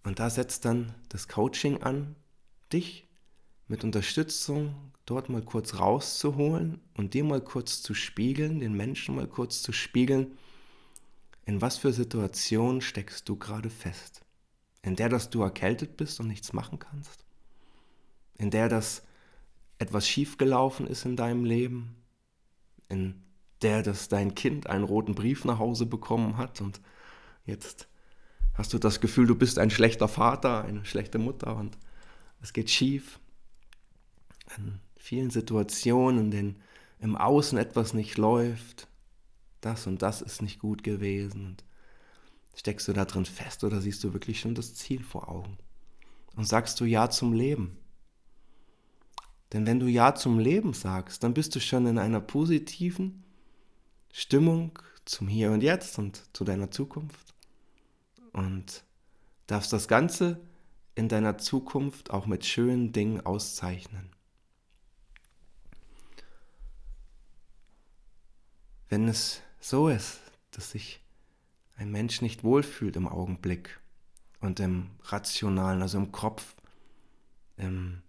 Und 0.05 0.21
da 0.21 0.31
setzt 0.31 0.65
dann 0.65 0.95
das 1.09 1.29
Coaching 1.29 1.83
an, 1.83 2.15
dich 2.73 3.09
mit 3.67 3.85
Unterstützung 3.85 4.93
dort 5.05 5.29
mal 5.29 5.43
kurz 5.43 5.75
rauszuholen 5.75 6.81
und 6.95 7.15
dir 7.15 7.25
mal 7.25 7.41
kurz 7.41 7.83
zu 7.83 7.95
spiegeln, 7.95 8.61
den 8.61 8.75
Menschen 8.75 9.17
mal 9.17 9.27
kurz 9.27 9.63
zu 9.63 9.73
spiegeln, 9.73 10.39
in 11.45 11.61
was 11.61 11.79
für 11.79 11.93
Situation 11.93 12.81
steckst 12.81 13.29
du 13.29 13.37
gerade 13.37 13.71
fest? 13.71 14.23
In 14.83 14.97
der, 14.97 15.09
dass 15.09 15.31
du 15.31 15.43
erkältet 15.43 15.97
bist 15.97 16.21
und 16.21 16.29
nichts 16.29 16.53
machen 16.53 16.79
kannst? 16.79 17.25
In 18.37 18.51
der, 18.51 18.69
dass 18.69 19.03
etwas 19.79 20.09
schiefgelaufen 20.09 20.87
ist 20.87 21.05
in 21.05 21.17
deinem 21.17 21.45
Leben? 21.45 21.97
In 22.89 23.23
der, 23.63 23.83
dass 23.83 24.09
dein 24.09 24.35
Kind 24.35 24.69
einen 24.69 24.85
roten 24.85 25.15
Brief 25.15 25.45
nach 25.45 25.59
Hause 25.59 25.87
bekommen 25.87 26.37
hat 26.37 26.61
und 26.61 26.81
jetzt 27.45 27.89
hast 28.55 28.73
du 28.73 28.79
das 28.79 29.01
Gefühl, 29.01 29.27
du 29.27 29.35
bist 29.35 29.59
ein 29.59 29.71
schlechter 29.71 30.09
Vater, 30.09 30.65
eine 30.65 30.85
schlechte 30.85 31.19
Mutter 31.19 31.57
und 31.57 31.77
es 32.41 32.53
geht 32.53 32.71
schief 32.71 33.19
an 34.57 34.81
vielen 34.97 35.31
Situationen, 35.31 36.27
in 36.27 36.31
denen 36.31 36.63
im 37.01 37.17
Außen 37.17 37.59
etwas 37.59 37.95
nicht 37.95 38.19
läuft, 38.19 38.89
das 39.61 39.87
und 39.87 40.03
das 40.03 40.23
ist 40.23 40.43
nicht 40.43 40.59
gut 40.59 40.83
gewesen. 40.83 41.47
Und 41.47 41.65
steckst 42.59 42.89
du 42.89 42.93
da 42.93 43.05
drin 43.05 43.25
fest 43.25 43.65
oder 43.65 43.81
siehst 43.81 44.03
du 44.05 44.13
wirklich 44.13 44.41
schon 44.41 44.55
das 44.55 44.75
Ziel 44.75 45.03
vor 45.03 45.29
Augen? 45.29 45.59
Und 46.37 46.45
sagst 46.45 46.81
du 46.81 46.85
Ja 46.85 47.11
zum 47.11 47.33
Leben? 47.33 47.79
Denn 49.53 49.67
wenn 49.67 49.81
du 49.81 49.87
Ja 49.87 50.15
zum 50.15 50.39
Leben 50.39 50.75
sagst, 50.75 51.23
dann 51.23 51.35
bist 51.35 51.55
du 51.55 51.61
schon 51.61 51.87
in 51.87 51.99
einer 51.99 52.21
positiven 52.21 53.25
Stimmung 54.13 54.79
zum 55.05 55.29
Hier 55.29 55.53
und 55.53 55.63
Jetzt 55.63 55.99
und 55.99 56.23
zu 56.35 56.45
deiner 56.45 56.71
Zukunft. 56.71 57.35
Und 58.33 58.85
darfst 59.47 59.73
das 59.73 59.89
Ganze 59.89 60.41
in 60.95 61.09
deiner 61.09 61.39
Zukunft 61.39 62.11
auch 62.11 62.27
mit 62.27 62.45
schönen 62.45 62.93
Dingen 62.93 63.25
auszeichnen. 63.25 64.11
wenn 68.89 69.09
es 69.09 69.43
so 69.61 69.89
ist, 69.89 70.21
dass 70.51 70.71
sich 70.71 71.01
ein 71.79 71.91
Mensch 71.91 72.21
nicht 72.23 72.45
wohlfühlt 72.45 72.97
im 72.97 73.07
Augenblick 73.07 73.81
und 74.41 74.61
im 74.61 74.91
Rationalen, 75.05 75.81
also 75.81 75.99
im 75.99 76.13
Kopf, 76.13 76.57
im 77.57 78.03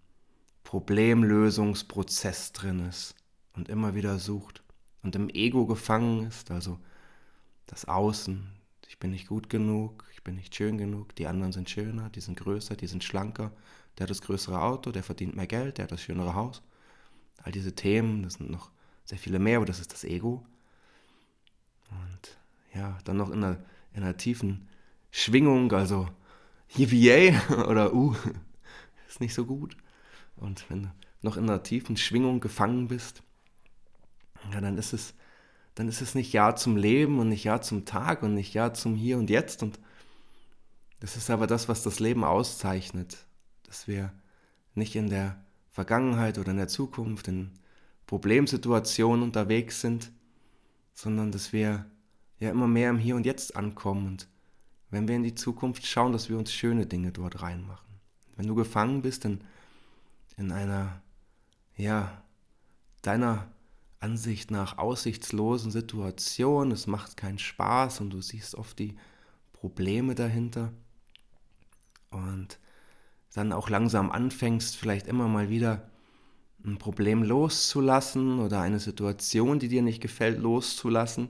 Problemlösungsprozess 0.64 2.52
drin 2.52 2.80
ist 2.88 3.14
und 3.54 3.68
immer 3.68 3.94
wieder 3.94 4.18
sucht 4.18 4.62
und 5.02 5.14
im 5.16 5.28
Ego 5.28 5.66
gefangen 5.66 6.26
ist, 6.26 6.50
also 6.50 6.78
das 7.66 7.84
Außen, 7.84 8.52
ich 8.88 8.98
bin 8.98 9.12
nicht 9.12 9.28
gut 9.28 9.48
genug, 9.48 10.04
ich 10.12 10.24
bin 10.24 10.34
nicht 10.34 10.54
schön 10.54 10.76
genug, 10.76 11.14
die 11.14 11.28
anderen 11.28 11.52
sind 11.52 11.70
schöner, 11.70 12.10
die 12.10 12.20
sind 12.20 12.38
größer, 12.38 12.74
die 12.74 12.88
sind 12.88 13.04
schlanker, 13.04 13.52
der 13.96 14.04
hat 14.04 14.10
das 14.10 14.22
größere 14.22 14.60
Auto, 14.60 14.90
der 14.90 15.04
verdient 15.04 15.36
mehr 15.36 15.46
Geld, 15.46 15.78
der 15.78 15.84
hat 15.84 15.92
das 15.92 16.02
schönere 16.02 16.34
Haus. 16.34 16.62
All 17.42 17.52
diese 17.52 17.74
Themen, 17.74 18.24
das 18.24 18.34
sind 18.34 18.50
noch 18.50 18.70
sehr 19.04 19.18
viele 19.18 19.38
mehr, 19.38 19.58
aber 19.58 19.66
das 19.66 19.80
ist 19.80 19.92
das 19.92 20.04
Ego. 20.04 20.44
Und 21.90 22.39
ja, 22.74 22.98
dann 23.04 23.16
noch 23.16 23.30
in 23.30 23.42
einer, 23.42 23.58
in 23.92 24.02
einer 24.02 24.16
tiefen 24.16 24.68
Schwingung, 25.10 25.72
also 25.72 26.08
Yippie 26.76 27.34
oder 27.68 27.92
Uh, 27.92 28.14
ist 29.08 29.20
nicht 29.20 29.34
so 29.34 29.44
gut. 29.44 29.76
Und 30.36 30.68
wenn 30.70 30.84
du 30.84 30.90
noch 31.22 31.36
in 31.36 31.44
einer 31.44 31.62
tiefen 31.62 31.96
Schwingung 31.96 32.40
gefangen 32.40 32.88
bist, 32.88 33.22
ja, 34.52 34.60
dann 34.60 34.78
ist 34.78 34.92
es, 34.92 35.14
dann 35.74 35.88
ist 35.88 36.00
es 36.00 36.14
nicht 36.14 36.32
Ja 36.32 36.56
zum 36.56 36.76
Leben 36.76 37.18
und 37.18 37.28
nicht 37.28 37.44
Ja 37.44 37.60
zum 37.60 37.84
Tag 37.84 38.22
und 38.22 38.34
nicht 38.34 38.54
Ja 38.54 38.72
zum 38.72 38.94
Hier 38.94 39.18
und 39.18 39.30
Jetzt. 39.30 39.62
Und 39.62 39.78
das 41.00 41.16
ist 41.16 41.30
aber 41.30 41.46
das, 41.46 41.68
was 41.68 41.82
das 41.82 42.00
Leben 42.00 42.24
auszeichnet, 42.24 43.18
dass 43.64 43.86
wir 43.86 44.12
nicht 44.74 44.96
in 44.96 45.10
der 45.10 45.44
Vergangenheit 45.70 46.38
oder 46.38 46.52
in 46.52 46.56
der 46.56 46.68
Zukunft 46.68 47.28
in 47.28 47.50
Problemsituationen 48.06 49.22
unterwegs 49.22 49.80
sind, 49.80 50.10
sondern 50.94 51.32
dass 51.32 51.52
wir 51.52 51.86
ja 52.40 52.50
immer 52.50 52.66
mehr 52.66 52.90
im 52.90 52.98
Hier 52.98 53.16
und 53.16 53.26
Jetzt 53.26 53.54
ankommen 53.56 54.06
und 54.06 54.28
wenn 54.90 55.06
wir 55.06 55.14
in 55.14 55.22
die 55.22 55.34
Zukunft 55.34 55.86
schauen, 55.86 56.12
dass 56.12 56.28
wir 56.28 56.36
uns 56.36 56.52
schöne 56.52 56.86
Dinge 56.86 57.12
dort 57.12 57.42
reinmachen. 57.42 57.86
Wenn 58.36 58.48
du 58.48 58.54
gefangen 58.54 59.02
bist 59.02 59.24
in, 59.24 59.44
in 60.36 60.50
einer, 60.50 61.00
ja, 61.76 62.22
deiner 63.02 63.46
Ansicht 64.00 64.50
nach 64.50 64.78
aussichtslosen 64.78 65.70
Situation, 65.70 66.72
es 66.72 66.86
macht 66.86 67.16
keinen 67.16 67.38
Spaß 67.38 68.00
und 68.00 68.10
du 68.10 68.20
siehst 68.20 68.54
oft 68.54 68.78
die 68.78 68.96
Probleme 69.52 70.14
dahinter 70.14 70.72
und 72.10 72.58
dann 73.34 73.52
auch 73.52 73.68
langsam 73.68 74.10
anfängst, 74.10 74.76
vielleicht 74.76 75.06
immer 75.06 75.28
mal 75.28 75.50
wieder 75.50 75.88
ein 76.64 76.78
Problem 76.78 77.22
loszulassen 77.22 78.40
oder 78.40 78.60
eine 78.60 78.80
Situation, 78.80 79.58
die 79.58 79.68
dir 79.68 79.82
nicht 79.82 80.00
gefällt, 80.00 80.38
loszulassen, 80.38 81.28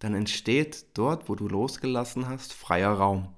dann 0.00 0.14
entsteht 0.14 0.86
dort, 0.94 1.28
wo 1.28 1.36
du 1.36 1.46
losgelassen 1.46 2.28
hast, 2.28 2.52
freier 2.52 2.92
Raum. 2.92 3.28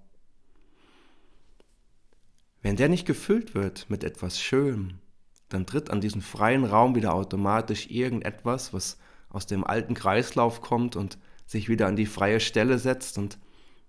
Wenn 2.63 2.77
der 2.77 2.89
nicht 2.89 3.05
gefüllt 3.05 3.55
wird 3.55 3.91
mit 3.91 4.05
etwas 4.05 4.41
Schönem, 4.41 5.01
dann 5.49 5.67
tritt 5.67 5.91
an 5.91 6.01
diesen 6.01 6.23
freien 6.23 6.65
Raum 6.65 6.95
wieder 6.95 7.13
automatisch 7.13 7.91
irgendetwas, 7.91 8.73
was 8.73 8.97
aus 9.29 9.47
dem 9.47 9.65
alten 9.65 9.95
Kreislauf 9.95 10.61
kommt 10.61 10.95
und 10.95 11.19
sich 11.47 11.69
wieder 11.69 11.89
an 11.89 11.97
die 11.97 12.07
freie 12.07 12.41
Stelle 12.41 12.79
setzt 12.79 13.19
und 13.19 13.39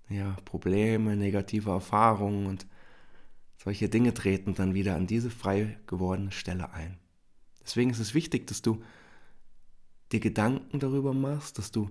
ja, 0.10 0.36
Probleme, 0.44 1.15
negative 1.15 1.70
Erfahrungen 1.70 2.48
und 2.48 2.65
solche 3.58 3.88
Dinge 3.88 4.13
treten 4.13 4.56
dann 4.56 4.74
wieder 4.74 4.96
an 4.96 5.08
diese 5.08 5.30
frei 5.30 5.80
gewordene 5.86 6.32
Stelle 6.32 6.74
ein. 6.74 6.98
Deswegen 7.63 7.92
ist 7.92 8.00
es 8.00 8.13
wichtig, 8.13 8.48
dass 8.48 8.62
du 8.62 8.84
dir 10.12 10.20
Gedanken 10.20 10.80
darüber 10.80 11.13
machst, 11.13 11.60
dass 11.60 11.72
du 11.72 11.89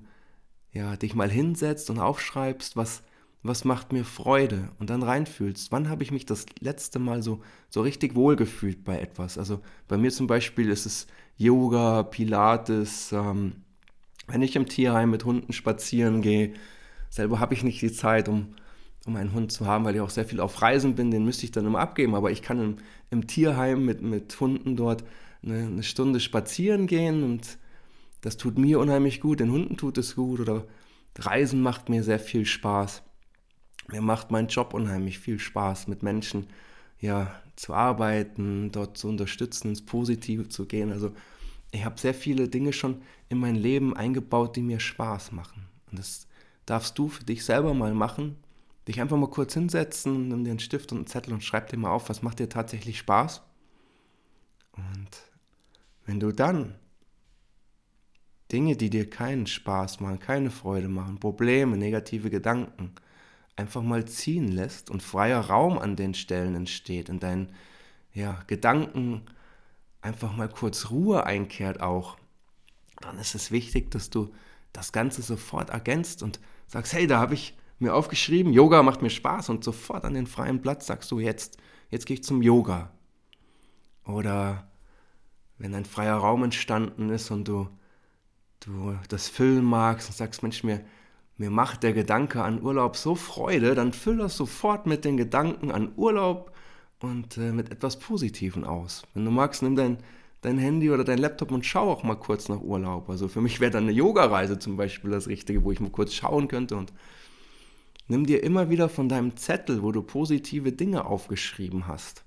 ja, 0.73 0.97
dich 0.97 1.15
mal 1.15 1.31
hinsetzt 1.31 1.91
und 1.91 1.99
aufschreibst, 1.99 2.77
was, 2.77 3.03
was 3.43 3.65
macht 3.65 3.93
mir 3.93 4.05
Freude 4.05 4.69
und 4.79 4.91
dann 4.91 5.03
reinfühlst. 5.03 5.71
Wann 5.73 5.89
habe 5.89 6.03
ich 6.03 6.11
mich 6.11 6.27
das 6.27 6.47
letzte 6.61 6.99
Mal 6.99 7.23
so, 7.23 7.43
so 7.69 7.83
richtig 7.83 8.15
wohlgefühlt 8.15 8.85
bei 8.85 8.99
etwas? 8.99 9.39
Also 9.39 9.61
bei 9.89 9.99
mir 9.99 10.11
zum 10.11 10.27
Beispiel 10.27 10.71
ist 10.71 10.87
es 10.87 11.07
Yoga, 11.37 12.05
Pilates, 12.05 13.13
ähm, 13.13 13.53
wenn 14.29 14.43
ich 14.43 14.57
im 14.57 14.67
Tierheim 14.67 15.11
mit 15.11 15.25
Hunden 15.25 15.53
spazieren 15.53 16.23
gehe. 16.23 16.55
Selber 17.11 17.41
habe 17.41 17.55
ich 17.55 17.65
nicht 17.65 17.83
die 17.83 17.93
Zeit, 17.93 18.29
um, 18.29 18.55
um 19.05 19.17
einen 19.17 19.33
Hund 19.35 19.53
zu 19.53 19.67
haben, 19.67 19.85
weil 19.85 19.97
ich 19.97 20.01
auch 20.01 20.11
sehr 20.11 20.25
viel 20.25 20.41
auf 20.41 20.63
Reisen 20.63 20.95
bin, 20.95 21.11
den 21.11 21.25
müsste 21.25 21.45
ich 21.45 21.51
dann 21.51 21.67
immer 21.67 21.81
abgeben. 21.81 22.15
Aber 22.15 22.31
ich 22.31 22.41
kann 22.41 22.61
im, 22.61 22.77
im 23.11 23.27
Tierheim 23.27 23.85
mit, 23.85 24.01
mit 24.01 24.39
Hunden 24.41 24.77
dort 24.77 25.05
eine, 25.43 25.67
eine 25.67 25.83
Stunde 25.83 26.21
spazieren 26.21 26.87
gehen 26.87 27.25
und 27.25 27.59
das 28.23 28.37
tut 28.37 28.57
mir 28.57 28.81
unheimlich 28.81 29.21
gut, 29.21 29.41
den 29.41 29.53
Hunden 29.53 29.77
tut 29.77 29.99
es 29.99 30.17
gut 30.17 30.41
oder 30.41 30.65
Reisen 31.19 31.61
macht 31.61 31.89
mir 31.89 32.03
sehr 32.03 32.21
viel 32.21 32.47
Spaß. 32.47 33.03
Mir 33.89 34.01
macht 34.01 34.31
mein 34.31 34.47
Job 34.47 34.73
unheimlich 34.73 35.19
viel 35.19 35.39
Spaß, 35.39 35.89
mit 35.89 36.03
Menschen 36.03 36.47
ja 37.01 37.35
zu 37.57 37.75
arbeiten, 37.75 38.71
dort 38.73 38.97
zu 38.97 39.09
unterstützen, 39.09 39.69
ins 39.69 39.85
Positive 39.85 40.49
zu 40.49 40.67
gehen. 40.67 40.93
Also 40.93 41.13
ich 41.73 41.85
habe 41.85 42.01
sehr 42.01 42.15
viele 42.15 42.49
Dinge 42.49 42.73
schon 42.73 43.03
in 43.29 43.39
mein 43.39 43.57
Leben 43.57 43.95
eingebaut, 43.97 44.57
die 44.57 44.63
mir 44.63 44.81
Spaß 44.81 45.33
machen. 45.33 45.67
Und 45.91 45.99
das 45.99 46.29
darfst 46.65 46.97
du 46.99 47.09
für 47.09 47.25
dich 47.25 47.45
selber 47.45 47.75
mal 47.75 47.93
machen. 47.93 48.37
Dich 48.87 49.01
einfach 49.01 49.17
mal 49.17 49.31
kurz 49.31 49.55
hinsetzen, 49.55 50.29
nimm 50.29 50.45
dir 50.45 50.51
einen 50.51 50.59
Stift 50.59 50.93
und 50.93 50.99
einen 50.99 51.07
Zettel 51.07 51.33
und 51.33 51.45
schreib 51.45 51.69
dir 51.69 51.77
mal 51.77 51.91
auf, 51.91 52.09
was 52.09 52.23
macht 52.23 52.39
dir 52.39 52.49
tatsächlich 52.49 52.99
Spaß. 52.99 53.43
Und 54.77 55.11
wenn 56.07 56.21
du 56.21 56.33
dann 56.33 56.77
Dinge, 58.53 58.77
die 58.77 58.91
dir 58.91 59.09
keinen 59.09 59.47
Spaß 59.47 60.01
machen, 60.01 60.19
keine 60.19 60.51
Freude 60.51 60.89
machen, 60.89 61.19
Probleme, 61.19 61.77
negative 61.77 62.31
Gedanken, 62.31 62.93
einfach 63.57 63.83
mal 63.83 64.05
ziehen 64.05 64.49
lässt 64.49 64.91
und 64.91 65.03
freier 65.03 65.41
Raum 65.41 65.79
an 65.79 65.97
den 65.97 66.15
Stellen 66.15 66.55
entsteht, 66.55 67.09
in 67.09 67.21
deinen 67.21 67.53
ja, 68.13 68.43
Gedanken 68.47 69.23
einfach 70.03 70.37
mal 70.37 70.49
kurz 70.49 70.91
Ruhe 70.91 71.25
einkehrt 71.25 71.81
auch, 71.81 72.19
dann 73.01 73.19
ist 73.19 73.35
es 73.35 73.51
wichtig, 73.51 73.91
dass 73.91 74.11
du 74.11 74.33
das 74.73 74.93
Ganze 74.93 75.23
sofort 75.23 75.71
ergänzt 75.71 76.23
und 76.23 76.41
sagst, 76.67 76.93
hey, 76.93 77.07
da 77.07 77.19
habe 77.19 77.35
ich 77.35 77.57
mir 77.79 77.95
aufgeschrieben, 77.95 78.53
Yoga 78.53 78.83
macht 78.83 79.03
mir 79.03 79.11
Spaß 79.11 79.49
und 79.49 79.65
sofort 79.65 80.05
an 80.05 80.15
den 80.15 80.27
freien 80.27 80.63
Platz 80.63 80.87
sagst 80.87 81.11
du 81.11 81.19
jetzt, 81.19 81.59
jetzt 81.91 82.07
gehe 82.07 82.15
ich 82.15 82.25
zum 82.25 82.43
Yoga. 82.43 82.93
Oder 84.05 84.71
wenn 85.59 85.75
ein 85.75 85.85
freier 85.85 86.17
Raum 86.17 86.45
entstanden 86.45 87.11
ist 87.11 87.31
und 87.31 87.49
du 87.49 87.69
du 88.67 88.97
das 89.09 89.29
füllen 89.29 89.65
magst 89.65 90.09
und 90.09 90.17
sagst, 90.17 90.43
Mensch, 90.43 90.65
mir, 90.65 90.81
mir 91.37 91.51
macht 91.51 91.83
der 91.83 91.93
Gedanke 91.93 92.43
an 92.43 92.63
Urlaub 92.63 92.97
so 92.97 93.15
Freude, 93.15 93.75
dann 93.75 93.93
füll 93.93 94.19
das 94.19 94.37
sofort 94.37 94.87
mit 94.87 95.05
den 95.05 95.17
Gedanken 95.17 95.71
an 95.71 95.93
Urlaub 95.97 96.53
und 97.01 97.37
äh, 97.37 97.53
mit 97.53 97.71
etwas 97.71 97.99
Positiven 97.99 98.65
aus. 98.65 99.03
Wenn 99.15 99.25
du 99.25 99.31
magst, 99.31 99.63
nimm 99.63 99.77
dein, 99.77 99.99
dein 100.41 100.59
Handy 100.59 100.91
oder 100.91 101.05
dein 101.05 101.19
Laptop 101.19 101.51
und 101.51 101.67
schau 101.67 101.91
auch 101.91 102.05
mal 102.05 102.15
kurz 102.15 102.49
nach 102.49 102.61
Urlaub. 102.61 103.09
Also 103.11 103.29
für 103.29 103.41
mich 103.41 103.61
wäre 103.61 103.73
dann 103.73 103.85
eine 103.85 103.93
Yoga-Reise 103.93 104.59
zum 104.59 104.77
Beispiel 104.77 105.11
das 105.11 105.27
Richtige, 105.27 105.65
wo 105.65 105.73
ich 105.73 105.81
mal 105.81 105.91
kurz 105.91 106.15
schauen 106.15 106.49
könnte 106.49 106.77
und 106.77 106.93
nimm 108.09 108.27
dir 108.27 108.43
immer 108.43 108.71
wieder 108.71 108.89
von 108.89 109.09
deinem 109.09 109.37
Zettel, 109.37 109.83
wo 109.83 109.93
du 109.93 110.03
positive 110.03 110.73
Dinge 110.73 111.07
aufgeschrieben 111.07 111.87
hast, 111.87 112.25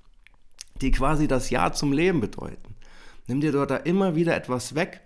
die 0.82 0.92
quasi 0.92 1.28
das 1.28 1.50
Ja 1.50 1.72
zum 1.72 1.94
Leben 1.94 2.20
bedeuten. 2.20 2.76
Nimm 3.28 3.42
dir 3.42 3.52
dort 3.52 3.72
da 3.72 3.78
immer 3.78 4.16
wieder 4.16 4.36
etwas 4.36 4.76
weg 4.76 5.02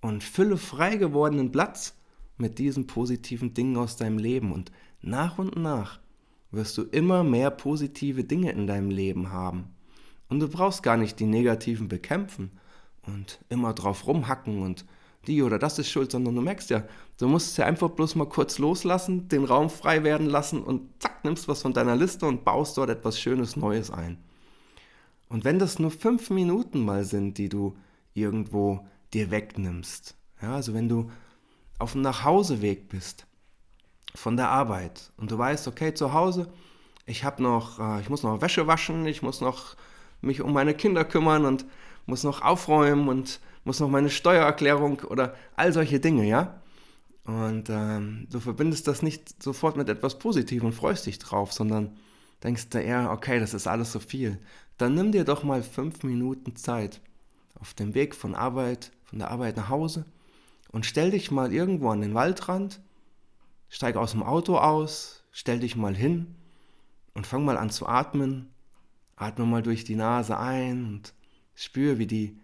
und 0.00 0.24
fülle 0.24 0.56
frei 0.56 0.96
gewordenen 0.96 1.52
Platz 1.52 1.96
mit 2.36 2.58
diesen 2.58 2.86
positiven 2.86 3.54
Dingen 3.54 3.76
aus 3.76 3.96
deinem 3.96 4.18
Leben. 4.18 4.52
Und 4.52 4.72
nach 5.02 5.38
und 5.38 5.56
nach 5.56 6.00
wirst 6.50 6.76
du 6.78 6.82
immer 6.82 7.22
mehr 7.22 7.50
positive 7.50 8.24
Dinge 8.24 8.50
in 8.52 8.66
deinem 8.66 8.90
Leben 8.90 9.30
haben. 9.30 9.74
Und 10.28 10.40
du 10.40 10.48
brauchst 10.48 10.82
gar 10.82 10.96
nicht 10.96 11.20
die 11.20 11.26
negativen 11.26 11.88
bekämpfen 11.88 12.50
und 13.06 13.40
immer 13.48 13.72
drauf 13.72 14.06
rumhacken 14.06 14.62
und 14.62 14.84
die 15.26 15.42
oder 15.42 15.58
das 15.58 15.78
ist 15.78 15.90
schuld, 15.90 16.12
sondern 16.12 16.34
du 16.34 16.40
merkst 16.40 16.70
ja, 16.70 16.84
du 17.18 17.28
musst 17.28 17.50
es 17.50 17.56
ja 17.58 17.66
einfach 17.66 17.90
bloß 17.90 18.14
mal 18.14 18.28
kurz 18.28 18.58
loslassen, 18.58 19.28
den 19.28 19.44
Raum 19.44 19.68
frei 19.68 20.02
werden 20.02 20.26
lassen 20.26 20.62
und 20.62 20.88
zack, 20.98 21.24
nimmst 21.24 21.46
was 21.46 21.62
von 21.62 21.74
deiner 21.74 21.96
Liste 21.96 22.26
und 22.26 22.44
baust 22.44 22.78
dort 22.78 22.90
etwas 22.90 23.20
Schönes 23.20 23.56
Neues 23.56 23.90
ein. 23.90 24.18
Und 25.28 25.44
wenn 25.44 25.58
das 25.58 25.78
nur 25.78 25.90
fünf 25.90 26.30
Minuten 26.30 26.84
mal 26.84 27.04
sind, 27.04 27.38
die 27.38 27.48
du 27.48 27.76
irgendwo 28.14 28.86
dir 29.14 29.30
wegnimmst. 29.30 30.16
Ja, 30.42 30.54
also 30.54 30.74
wenn 30.74 30.88
du 30.88 31.10
auf 31.78 31.92
dem 31.92 32.02
Nachhauseweg 32.02 32.88
bist 32.88 33.26
von 34.14 34.36
der 34.36 34.48
Arbeit 34.48 35.12
und 35.16 35.30
du 35.30 35.38
weißt, 35.38 35.68
okay, 35.68 35.94
zu 35.94 36.12
Hause, 36.12 36.52
ich 37.06 37.24
habe 37.24 37.42
noch, 37.42 37.78
äh, 37.78 38.00
ich 38.00 38.08
muss 38.08 38.22
noch 38.22 38.40
Wäsche 38.40 38.66
waschen, 38.66 39.06
ich 39.06 39.22
muss 39.22 39.40
noch 39.40 39.76
mich 40.20 40.40
um 40.42 40.52
meine 40.52 40.74
Kinder 40.74 41.04
kümmern 41.04 41.44
und 41.44 41.64
muss 42.06 42.24
noch 42.24 42.42
aufräumen 42.42 43.08
und 43.08 43.40
muss 43.64 43.80
noch 43.80 43.88
meine 43.88 44.10
Steuererklärung 44.10 45.00
oder 45.00 45.34
all 45.56 45.72
solche 45.72 46.00
Dinge, 46.00 46.26
ja? 46.26 46.60
Und 47.24 47.68
ähm, 47.70 48.26
du 48.30 48.40
verbindest 48.40 48.88
das 48.88 49.02
nicht 49.02 49.42
sofort 49.42 49.76
mit 49.76 49.88
etwas 49.88 50.18
Positivem 50.18 50.66
und 50.66 50.72
freust 50.72 51.06
dich 51.06 51.18
drauf, 51.18 51.52
sondern 51.52 51.96
denkst 52.42 52.70
dir 52.70 52.82
eher, 52.82 53.10
okay, 53.10 53.38
das 53.38 53.54
ist 53.54 53.66
alles 53.66 53.92
so 53.92 54.00
viel. 54.00 54.38
Dann 54.78 54.94
nimm 54.94 55.12
dir 55.12 55.24
doch 55.24 55.44
mal 55.44 55.62
fünf 55.62 56.02
Minuten 56.02 56.56
Zeit 56.56 57.00
auf 57.60 57.74
dem 57.74 57.94
Weg 57.94 58.14
von 58.14 58.34
Arbeit 58.34 58.90
von 59.10 59.18
der 59.18 59.30
Arbeit 59.30 59.56
nach 59.56 59.68
Hause 59.68 60.06
und 60.70 60.86
stell 60.86 61.10
dich 61.10 61.30
mal 61.30 61.52
irgendwo 61.52 61.90
an 61.90 62.00
den 62.00 62.14
Waldrand, 62.14 62.80
steig 63.68 63.96
aus 63.96 64.12
dem 64.12 64.22
Auto 64.22 64.56
aus, 64.56 65.24
stell 65.32 65.60
dich 65.60 65.76
mal 65.76 65.94
hin 65.94 66.34
und 67.14 67.26
fang 67.26 67.44
mal 67.44 67.58
an 67.58 67.70
zu 67.70 67.86
atmen. 67.86 68.48
Atme 69.16 69.44
mal 69.44 69.62
durch 69.62 69.84
die 69.84 69.96
Nase 69.96 70.38
ein 70.38 70.86
und 70.86 71.12
spür, 71.54 71.98
wie 71.98 72.06
die, 72.06 72.38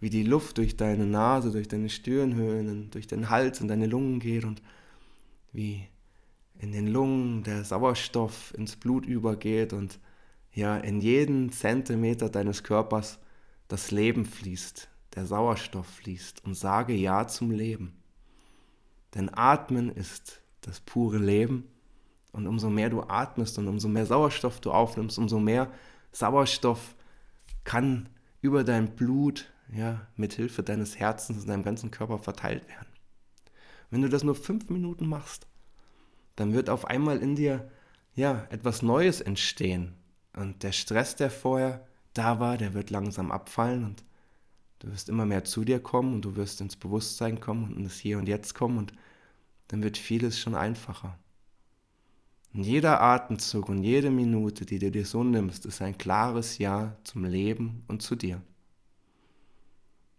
wie 0.00 0.08
die 0.08 0.22
Luft 0.22 0.56
durch 0.56 0.78
deine 0.78 1.04
Nase, 1.04 1.52
durch 1.52 1.68
deine 1.68 1.90
Stirnhöhlen, 1.90 2.90
durch 2.90 3.06
den 3.06 3.28
Hals 3.28 3.60
und 3.60 3.68
deine 3.68 3.86
Lungen 3.86 4.18
geht 4.18 4.44
und 4.44 4.62
wie 5.52 5.86
in 6.58 6.72
den 6.72 6.86
Lungen 6.86 7.42
der 7.42 7.64
Sauerstoff 7.64 8.54
ins 8.56 8.76
Blut 8.76 9.04
übergeht 9.04 9.74
und 9.74 9.98
ja, 10.54 10.78
in 10.78 11.00
jeden 11.00 11.52
Zentimeter 11.52 12.30
deines 12.30 12.62
Körpers 12.62 13.18
das 13.68 13.90
Leben 13.90 14.24
fließt, 14.24 14.88
der 15.14 15.26
Sauerstoff 15.26 15.86
fließt 15.86 16.44
und 16.44 16.54
sage 16.54 16.94
Ja 16.94 17.26
zum 17.26 17.50
Leben. 17.50 17.92
Denn 19.14 19.30
Atmen 19.32 19.90
ist 19.90 20.40
das 20.62 20.80
pure 20.80 21.18
Leben 21.18 21.64
und 22.32 22.46
umso 22.46 22.70
mehr 22.70 22.88
du 22.90 23.02
atmest 23.02 23.58
und 23.58 23.68
umso 23.68 23.88
mehr 23.88 24.06
Sauerstoff 24.06 24.60
du 24.60 24.72
aufnimmst, 24.72 25.18
umso 25.18 25.38
mehr 25.38 25.70
Sauerstoff 26.12 26.94
kann 27.64 28.08
über 28.40 28.64
dein 28.64 28.94
Blut, 28.96 29.52
ja, 29.72 30.06
mit 30.16 30.34
Hilfe 30.34 30.62
deines 30.62 30.98
Herzens 30.98 31.42
in 31.42 31.48
deinem 31.48 31.62
ganzen 31.62 31.90
Körper 31.90 32.18
verteilt 32.18 32.66
werden. 32.68 32.88
Wenn 33.90 34.02
du 34.02 34.08
das 34.08 34.24
nur 34.24 34.34
fünf 34.34 34.68
Minuten 34.70 35.06
machst, 35.06 35.46
dann 36.36 36.54
wird 36.54 36.70
auf 36.70 36.86
einmal 36.86 37.18
in 37.18 37.36
dir, 37.36 37.70
ja, 38.14 38.46
etwas 38.50 38.82
Neues 38.82 39.20
entstehen. 39.20 39.94
Und 40.34 40.62
der 40.62 40.72
Stress, 40.72 41.16
der 41.16 41.30
vorher 41.30 41.86
da 42.14 42.40
war, 42.40 42.56
der 42.56 42.74
wird 42.74 42.90
langsam 42.90 43.30
abfallen 43.30 43.84
und 43.84 44.04
du 44.82 44.90
wirst 44.90 45.08
immer 45.08 45.26
mehr 45.26 45.44
zu 45.44 45.64
dir 45.64 45.80
kommen 45.80 46.12
und 46.12 46.24
du 46.24 46.34
wirst 46.34 46.60
ins 46.60 46.74
Bewusstsein 46.74 47.38
kommen 47.38 47.72
und 47.72 47.84
ins 47.84 47.98
Hier 47.98 48.18
und 48.18 48.26
Jetzt 48.26 48.54
kommen 48.54 48.78
und 48.78 48.92
dann 49.68 49.82
wird 49.82 49.96
vieles 49.96 50.38
schon 50.38 50.56
einfacher. 50.56 51.18
Und 52.52 52.64
jeder 52.64 53.00
Atemzug 53.00 53.68
und 53.68 53.82
jede 53.82 54.10
Minute, 54.10 54.66
die 54.66 54.78
du 54.78 54.90
dir 54.90 55.06
so 55.06 55.22
nimmst, 55.22 55.64
ist 55.66 55.80
ein 55.80 55.96
klares 55.96 56.58
Ja 56.58 56.96
zum 57.04 57.24
Leben 57.24 57.84
und 57.86 58.02
zu 58.02 58.16
dir. 58.16 58.42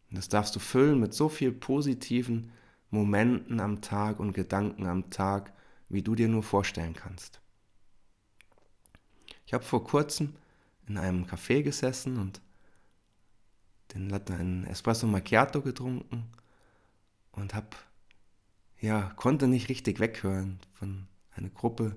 Und 0.09 0.17
das 0.17 0.29
darfst 0.29 0.55
du 0.55 0.59
füllen 0.59 0.99
mit 0.99 1.13
so 1.13 1.27
viel 1.27 1.51
positiven 1.51 2.51
Momenten 2.89 3.59
am 3.59 3.81
Tag 3.81 4.19
und 4.19 4.33
Gedanken 4.33 4.87
am 4.87 5.09
Tag, 5.09 5.51
wie 5.89 6.01
du 6.01 6.15
dir 6.15 6.29
nur 6.29 6.43
vorstellen 6.43 6.93
kannst. 6.93 7.41
Ich 9.45 9.53
habe 9.53 9.63
vor 9.63 9.83
kurzem 9.83 10.35
in 10.87 10.97
einem 10.97 11.25
Café 11.25 11.63
gesessen 11.63 12.17
und 12.17 12.41
den 13.93 14.11
einen 14.11 14.65
Espresso 14.65 15.07
Macchiato 15.07 15.61
getrunken 15.61 16.25
und 17.31 17.53
habe 17.53 17.67
ja 18.79 19.11
konnte 19.15 19.47
nicht 19.47 19.69
richtig 19.69 19.99
weghören 19.99 20.59
von 20.73 21.07
einer 21.35 21.49
Gruppe 21.49 21.95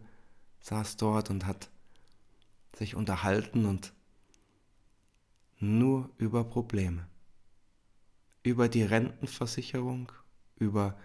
saß 0.60 0.96
dort 0.96 1.30
und 1.30 1.46
hat 1.46 1.68
sich 2.76 2.94
unterhalten 2.94 3.66
und 3.66 3.92
nur 5.58 6.10
über 6.18 6.44
Probleme. 6.44 7.06
Über 8.42 8.68
die 8.68 8.82
Rentenversicherung, 8.82 10.12
über 10.56 10.96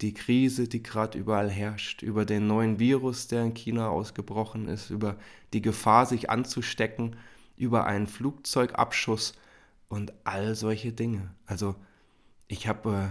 die 0.00 0.14
Krise, 0.14 0.68
die 0.68 0.82
gerade 0.82 1.18
überall 1.18 1.50
herrscht, 1.50 2.02
über 2.02 2.24
den 2.24 2.46
neuen 2.46 2.78
Virus, 2.78 3.26
der 3.28 3.44
in 3.44 3.54
China 3.54 3.88
ausgebrochen 3.88 4.68
ist, 4.68 4.90
über 4.90 5.16
die 5.52 5.62
Gefahr, 5.62 6.06
sich 6.06 6.30
anzustecken, 6.30 7.16
über 7.56 7.86
einen 7.86 8.06
Flugzeugabschuss 8.06 9.34
und 9.90 10.14
all 10.24 10.54
solche 10.54 10.92
Dinge. 10.92 11.34
Also 11.44 11.74
ich 12.48 12.66
habe 12.66 13.10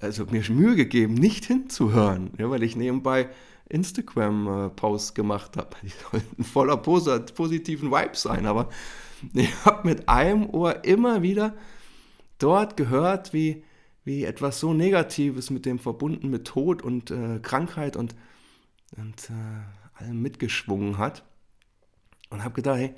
äh, 0.00 0.04
also 0.04 0.26
mir 0.26 0.44
Mühe 0.48 0.76
gegeben, 0.76 1.14
nicht 1.14 1.46
hinzuhören, 1.46 2.30
ja, 2.38 2.48
weil 2.48 2.62
ich 2.62 2.76
nebenbei 2.76 3.28
Instagram-Posts 3.68 5.14
gemacht 5.14 5.56
habe. 5.56 5.70
Die 5.82 5.88
sollten 5.88 6.44
voller 6.44 6.76
positiven 6.76 7.90
Vibes 7.90 8.22
sein, 8.22 8.46
aber 8.46 8.68
ich 9.32 9.64
habe 9.64 9.88
mit 9.88 10.08
einem 10.08 10.48
Ohr 10.50 10.84
immer 10.84 11.22
wieder 11.22 11.54
dort 12.38 12.76
gehört, 12.76 13.32
wie, 13.32 13.64
wie 14.04 14.24
etwas 14.24 14.60
so 14.60 14.72
Negatives 14.72 15.50
mit 15.50 15.66
dem 15.66 15.78
verbunden 15.78 16.30
mit 16.30 16.46
Tod 16.46 16.82
und 16.82 17.10
äh, 17.10 17.40
Krankheit 17.40 17.96
und, 17.96 18.14
und 18.96 19.30
äh, 19.30 20.02
allem 20.02 20.22
mitgeschwungen 20.22 20.98
hat. 20.98 21.24
Und 22.30 22.44
habe 22.44 22.54
gedacht, 22.54 22.78
hey, 22.78 22.94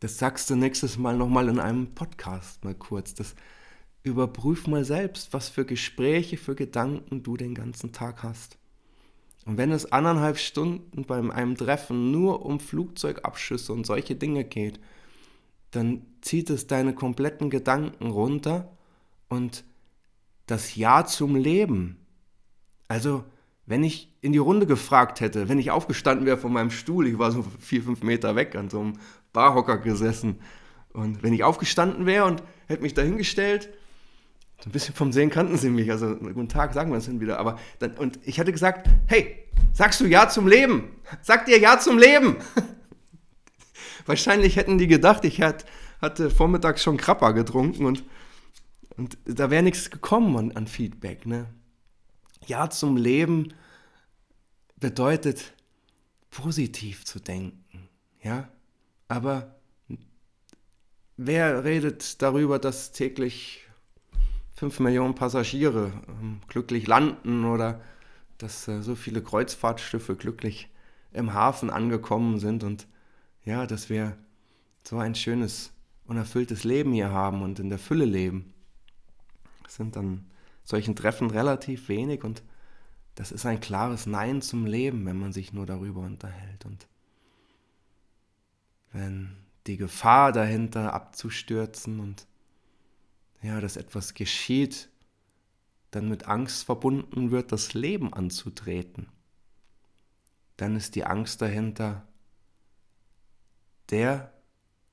das 0.00 0.18
sagst 0.18 0.48
du 0.50 0.56
nächstes 0.56 0.98
Mal 0.98 1.16
nochmal 1.16 1.48
in 1.48 1.58
einem 1.58 1.94
Podcast 1.94 2.64
mal 2.64 2.74
kurz. 2.74 3.14
Das 3.14 3.34
überprüf 4.02 4.66
mal 4.66 4.84
selbst, 4.84 5.32
was 5.32 5.48
für 5.48 5.64
Gespräche, 5.64 6.36
für 6.36 6.54
Gedanken 6.54 7.22
du 7.22 7.36
den 7.36 7.54
ganzen 7.54 7.92
Tag 7.92 8.22
hast. 8.22 8.58
Und 9.44 9.56
wenn 9.56 9.72
es 9.72 9.90
anderthalb 9.90 10.38
Stunden 10.38 11.04
bei 11.04 11.16
einem 11.16 11.56
Treffen 11.56 12.10
nur 12.10 12.44
um 12.44 12.60
Flugzeugabschüsse 12.60 13.72
und 13.72 13.86
solche 13.86 14.14
Dinge 14.14 14.44
geht, 14.44 14.78
dann 15.70 16.02
zieht 16.20 16.50
es 16.50 16.66
deine 16.66 16.94
kompletten 16.94 17.50
Gedanken 17.50 18.10
runter 18.10 18.76
und 19.28 19.64
das 20.46 20.76
Ja 20.76 21.04
zum 21.06 21.36
Leben. 21.36 21.98
Also, 22.88 23.24
wenn 23.68 23.84
ich 23.84 24.12
in 24.20 24.32
die 24.32 24.38
Runde 24.38 24.66
gefragt 24.66 25.20
hätte, 25.20 25.48
wenn 25.48 25.58
ich 25.58 25.70
aufgestanden 25.70 26.26
wäre 26.26 26.38
von 26.38 26.52
meinem 26.52 26.70
Stuhl, 26.70 27.06
ich 27.06 27.18
war 27.18 27.30
so 27.30 27.44
vier, 27.60 27.82
fünf 27.82 28.02
Meter 28.02 28.34
weg 28.34 28.56
an 28.56 28.70
so 28.70 28.80
einem 28.80 28.94
Barhocker 29.32 29.78
gesessen, 29.78 30.40
und 30.94 31.22
wenn 31.22 31.32
ich 31.32 31.44
aufgestanden 31.44 32.06
wäre 32.06 32.24
und 32.24 32.42
hätte 32.66 32.82
mich 32.82 32.94
dahingestellt 32.94 33.68
so 34.60 34.68
ein 34.68 34.72
bisschen 34.72 34.94
vom 34.94 35.12
Sehen 35.12 35.30
kannten 35.30 35.56
sie 35.56 35.70
mich, 35.70 35.90
also 35.90 36.16
guten 36.16 36.48
Tag, 36.48 36.74
sagen 36.74 36.90
wir 36.90 36.98
es 36.98 37.06
hin 37.06 37.20
wieder. 37.20 37.38
Aber 37.38 37.58
dann, 37.78 37.92
und 37.92 38.18
ich 38.24 38.40
hatte 38.40 38.52
gesagt, 38.52 38.88
hey, 39.06 39.44
sagst 39.72 40.00
du 40.00 40.06
Ja 40.06 40.28
zum 40.28 40.48
Leben? 40.48 40.96
Sag 41.22 41.46
dir 41.46 41.58
Ja 41.58 41.78
zum 41.78 41.96
Leben? 41.96 42.36
Wahrscheinlich 44.06 44.56
hätten 44.56 44.78
die 44.78 44.88
gedacht, 44.88 45.24
ich 45.24 45.42
hatte, 45.42 45.64
hatte 46.00 46.30
vormittags 46.30 46.82
schon 46.82 46.96
Krapper 46.96 47.34
getrunken 47.34 47.86
und, 47.86 48.02
und 48.96 49.16
da 49.26 49.50
wäre 49.50 49.62
nichts 49.62 49.90
gekommen 49.90 50.36
an, 50.36 50.52
an 50.52 50.66
Feedback. 50.66 51.24
Ne? 51.24 51.46
Ja 52.48 52.70
zum 52.70 52.96
Leben 52.96 53.52
bedeutet 54.76 55.52
positiv 56.30 57.04
zu 57.04 57.20
denken. 57.20 57.88
Ja, 58.22 58.48
aber 59.06 59.54
wer 61.16 61.64
redet 61.64 62.22
darüber, 62.22 62.58
dass 62.58 62.92
täglich 62.92 63.66
5 64.54 64.80
Millionen 64.80 65.14
Passagiere 65.14 65.92
ähm, 66.08 66.40
glücklich 66.48 66.86
landen 66.86 67.44
oder 67.44 67.80
dass 68.38 68.66
äh, 68.66 68.82
so 68.82 68.94
viele 68.94 69.22
Kreuzfahrtschiffe 69.22 70.16
glücklich 70.16 70.68
im 71.12 71.32
Hafen 71.34 71.70
angekommen 71.70 72.38
sind 72.38 72.64
und 72.64 72.86
ja, 73.44 73.66
dass 73.66 73.88
wir 73.88 74.16
so 74.82 74.98
ein 74.98 75.14
schönes 75.14 75.72
und 76.06 76.16
erfülltes 76.16 76.64
Leben 76.64 76.92
hier 76.92 77.10
haben 77.10 77.42
und 77.42 77.58
in 77.60 77.68
der 77.68 77.78
Fülle 77.78 78.04
leben. 78.04 78.54
Das 79.62 79.74
sind 79.74 79.96
dann 79.96 80.30
solchen 80.68 80.94
Treffen 80.94 81.30
relativ 81.30 81.88
wenig 81.88 82.24
und 82.24 82.42
das 83.14 83.32
ist 83.32 83.46
ein 83.46 83.58
klares 83.58 84.04
Nein 84.04 84.42
zum 84.42 84.66
Leben, 84.66 85.06
wenn 85.06 85.18
man 85.18 85.32
sich 85.32 85.54
nur 85.54 85.64
darüber 85.64 86.02
unterhält. 86.02 86.66
Und 86.66 86.86
wenn 88.92 89.34
die 89.66 89.78
Gefahr 89.78 90.30
dahinter 90.30 90.92
abzustürzen 90.92 92.00
und 92.00 92.26
ja, 93.40 93.62
dass 93.62 93.78
etwas 93.78 94.12
geschieht, 94.12 94.90
dann 95.90 96.10
mit 96.10 96.28
Angst 96.28 96.64
verbunden 96.64 97.30
wird, 97.30 97.50
das 97.50 97.72
Leben 97.72 98.12
anzutreten, 98.12 99.08
dann 100.58 100.76
ist 100.76 100.96
die 100.96 101.04
Angst 101.04 101.40
dahinter 101.40 102.06
der 103.88 104.34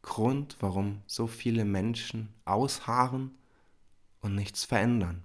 Grund, 0.03 0.55
warum 0.61 1.01
so 1.05 1.27
viele 1.27 1.65
Menschen 1.65 2.33
ausharren 2.45 3.31
und 4.21 4.35
nichts 4.35 4.63
verändern. 4.63 5.24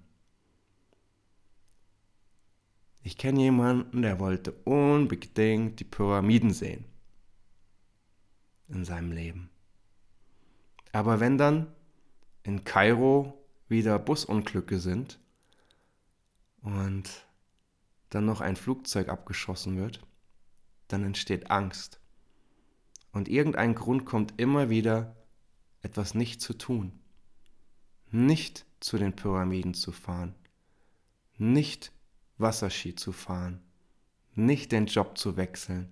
Ich 3.03 3.17
kenne 3.17 3.41
jemanden, 3.41 4.03
der 4.03 4.19
wollte 4.19 4.51
unbedingt 4.63 5.79
die 5.79 5.83
Pyramiden 5.83 6.51
sehen 6.51 6.85
in 8.67 8.85
seinem 8.85 9.11
Leben. 9.11 9.49
Aber 10.91 11.19
wenn 11.19 11.37
dann 11.37 11.67
in 12.43 12.63
Kairo 12.63 13.41
wieder 13.67 13.97
Busunglücke 13.97 14.79
sind 14.79 15.19
und 16.61 17.25
dann 18.09 18.25
noch 18.25 18.41
ein 18.41 18.55
Flugzeug 18.55 19.09
abgeschossen 19.09 19.77
wird, 19.77 20.05
dann 20.87 21.03
entsteht 21.03 21.49
Angst. 21.49 21.99
Und 23.13 23.29
irgendein 23.29 23.75
Grund 23.75 24.05
kommt 24.05 24.39
immer 24.39 24.69
wieder, 24.69 25.15
etwas 25.81 26.13
nicht 26.13 26.41
zu 26.41 26.53
tun. 26.53 26.99
Nicht 28.11 28.65
zu 28.79 28.97
den 28.97 29.15
Pyramiden 29.15 29.73
zu 29.73 29.91
fahren. 29.91 30.35
Nicht 31.37 31.91
Wasserski 32.41 32.95
zu 32.95 33.11
fahren. 33.11 33.61
Nicht 34.33 34.71
den 34.71 34.85
Job 34.85 35.17
zu 35.17 35.37
wechseln. 35.37 35.89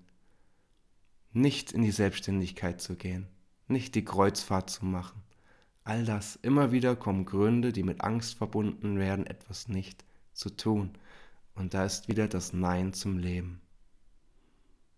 Nicht 1.31 1.71
in 1.71 1.81
die 1.81 1.91
Selbstständigkeit 1.91 2.81
zu 2.81 2.95
gehen. 2.95 3.27
Nicht 3.67 3.95
die 3.95 4.05
Kreuzfahrt 4.05 4.69
zu 4.69 4.85
machen. 4.85 5.21
All 5.83 6.05
das, 6.05 6.37
immer 6.41 6.71
wieder 6.71 6.95
kommen 6.95 7.25
Gründe, 7.25 7.73
die 7.73 7.83
mit 7.83 8.01
Angst 8.01 8.35
verbunden 8.35 8.97
werden, 8.97 9.25
etwas 9.25 9.67
nicht 9.67 10.03
zu 10.33 10.49
tun. 10.49 10.91
Und 11.55 11.73
da 11.73 11.85
ist 11.85 12.07
wieder 12.07 12.27
das 12.27 12.53
Nein 12.53 12.93
zum 12.93 13.17
Leben. 13.17 13.61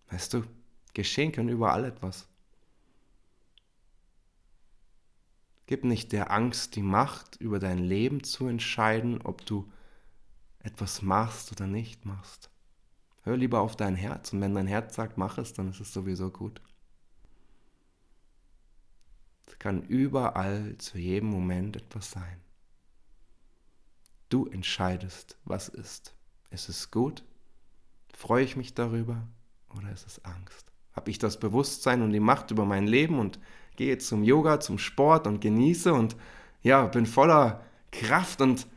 Weißt 0.10 0.34
du, 0.34 0.44
geschehen 0.94 1.32
kann 1.32 1.50
überall 1.50 1.86
etwas. 1.86 2.28
Gib 5.66 5.86
nicht 5.86 6.12
der 6.12 6.32
Angst 6.32 6.76
die 6.76 6.82
Macht, 6.84 7.38
über 7.38 7.58
dein 7.58 7.80
Leben 7.80 8.24
zu 8.24 8.48
entscheiden, 8.48 9.22
ob 9.22 9.46
du 9.46 9.72
etwas 10.63 11.02
machst 11.02 11.52
oder 11.52 11.67
nicht 11.67 12.06
machst. 12.06 12.50
Hör 13.24 13.38
lieber 13.38 13.62
auf 13.62 13.76
dein 13.76 13.95
Herz 13.95 14.34
und 14.34 14.41
wenn 14.41 14.56
dein 14.56 14.67
Herz 14.67 14.95
sagt, 14.95 15.17
mach 15.17 15.38
es, 15.38 15.54
dann 15.54 15.69
ist 15.69 15.80
es 15.80 15.93
sowieso 15.93 16.32
gut. 16.32 16.62
Es 19.45 19.60
kann 19.60 19.84
überall 19.84 20.78
zu 20.78 20.97
jedem 20.97 21.30
Moment 21.30 21.76
etwas 21.76 22.12
sein. 22.12 22.41
Du 24.30 24.45
entscheidest, 24.45 25.38
was 25.43 25.67
ist. 25.67 26.15
Ist 26.52 26.69
es 26.69 26.89
gut? 26.89 27.24
Freue 28.15 28.43
ich 28.43 28.56
mich 28.56 28.74
darüber 28.74 29.28
oder 29.76 29.91
ist 29.91 30.08
es 30.08 30.24
Angst? 30.26 30.71
Habe 30.93 31.12
ich 31.12 31.19
das 31.19 31.39
Bewusstsein 31.39 32.02
und 32.02 32.12
die 32.12 32.19
Macht 32.19 32.52
über 32.52 32.65
mein 32.65 32.88
Leben 32.88 33.19
und 33.19 33.39
gehe 33.76 33.97
zum 33.97 34.24
Yoga, 34.24 34.60
zum 34.60 34.78
Sport 34.78 35.28
und 35.28 35.41
genieße 35.41 35.93
und 35.93 36.15
ja, 36.62 36.86
bin 36.86 37.06
voller 37.06 37.63
Kraft 37.91 38.41
und 38.41 38.67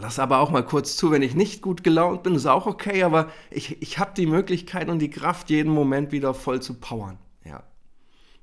lass 0.00 0.18
aber 0.18 0.38
auch 0.38 0.50
mal 0.50 0.64
kurz 0.64 0.96
zu, 0.96 1.10
wenn 1.10 1.22
ich 1.22 1.34
nicht 1.34 1.62
gut 1.62 1.84
gelaunt 1.84 2.22
bin, 2.22 2.34
ist 2.34 2.46
auch 2.46 2.66
okay, 2.66 3.02
aber 3.02 3.30
ich, 3.50 3.80
ich 3.82 3.98
habe 3.98 4.12
die 4.16 4.26
Möglichkeit 4.26 4.88
und 4.88 4.98
die 4.98 5.10
Kraft, 5.10 5.50
jeden 5.50 5.72
Moment 5.72 6.12
wieder 6.12 6.34
voll 6.34 6.60
zu 6.60 6.74
powern. 6.74 7.18
Ja. 7.44 7.64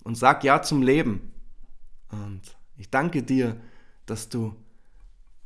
Und 0.03 0.15
sag 0.15 0.43
Ja 0.43 0.61
zum 0.61 0.81
Leben. 0.81 1.31
Und 2.11 2.41
ich 2.77 2.89
danke 2.89 3.23
dir, 3.23 3.57
dass 4.05 4.29
du 4.29 4.55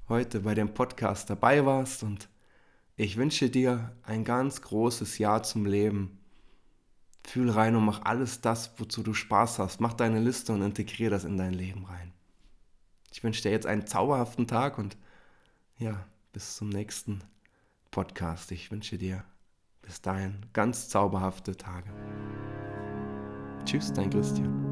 heute 0.08 0.42
bei 0.42 0.56
dem 0.56 0.74
Podcast 0.74 1.30
dabei 1.30 1.66
warst 1.66 2.04
und 2.04 2.30
ich 2.96 3.16
wünsche 3.16 3.50
dir 3.50 3.96
ein 4.04 4.26
ganz 4.26 4.62
großes 4.62 5.20
Ja 5.20 5.42
zum 5.42 5.66
Leben 5.66 6.20
Fühl 7.26 7.50
rein 7.50 7.76
und 7.76 7.86
mach 7.86 8.04
alles 8.04 8.42
das, 8.42 8.74
wozu 8.78 9.04
du 9.04 9.14
Spaß 9.14 9.60
hast. 9.60 9.80
Mach 9.80 9.94
deine 9.94 10.20
Liste 10.20 10.52
und 10.52 10.64
integriere 10.64 11.12
das 11.12 11.26
in 11.26 11.38
dein 11.38 11.54
Leben 11.54 11.86
rein. 11.86 12.12
Ich 13.12 13.24
wünsche 13.24 13.44
dir 13.44 13.52
jetzt 13.52 13.68
einen 13.68 13.86
zauberhaften 13.86 14.48
Tag 14.48 14.80
und 14.80 14.98
ja, 15.80 16.06
bis 16.34 16.58
zum 16.58 16.70
nächsten 16.70 17.22
Podcast. 17.90 18.52
Ich 18.52 18.70
wünsche 18.72 18.98
dir 18.98 19.24
bis 19.82 20.02
dahin 20.02 20.46
ganz 20.54 20.90
zauberhafte 20.90 21.58
Tage. 21.58 21.90
Tschüss, 23.66 23.92
dein 23.92 24.10
Christian. 24.10 24.69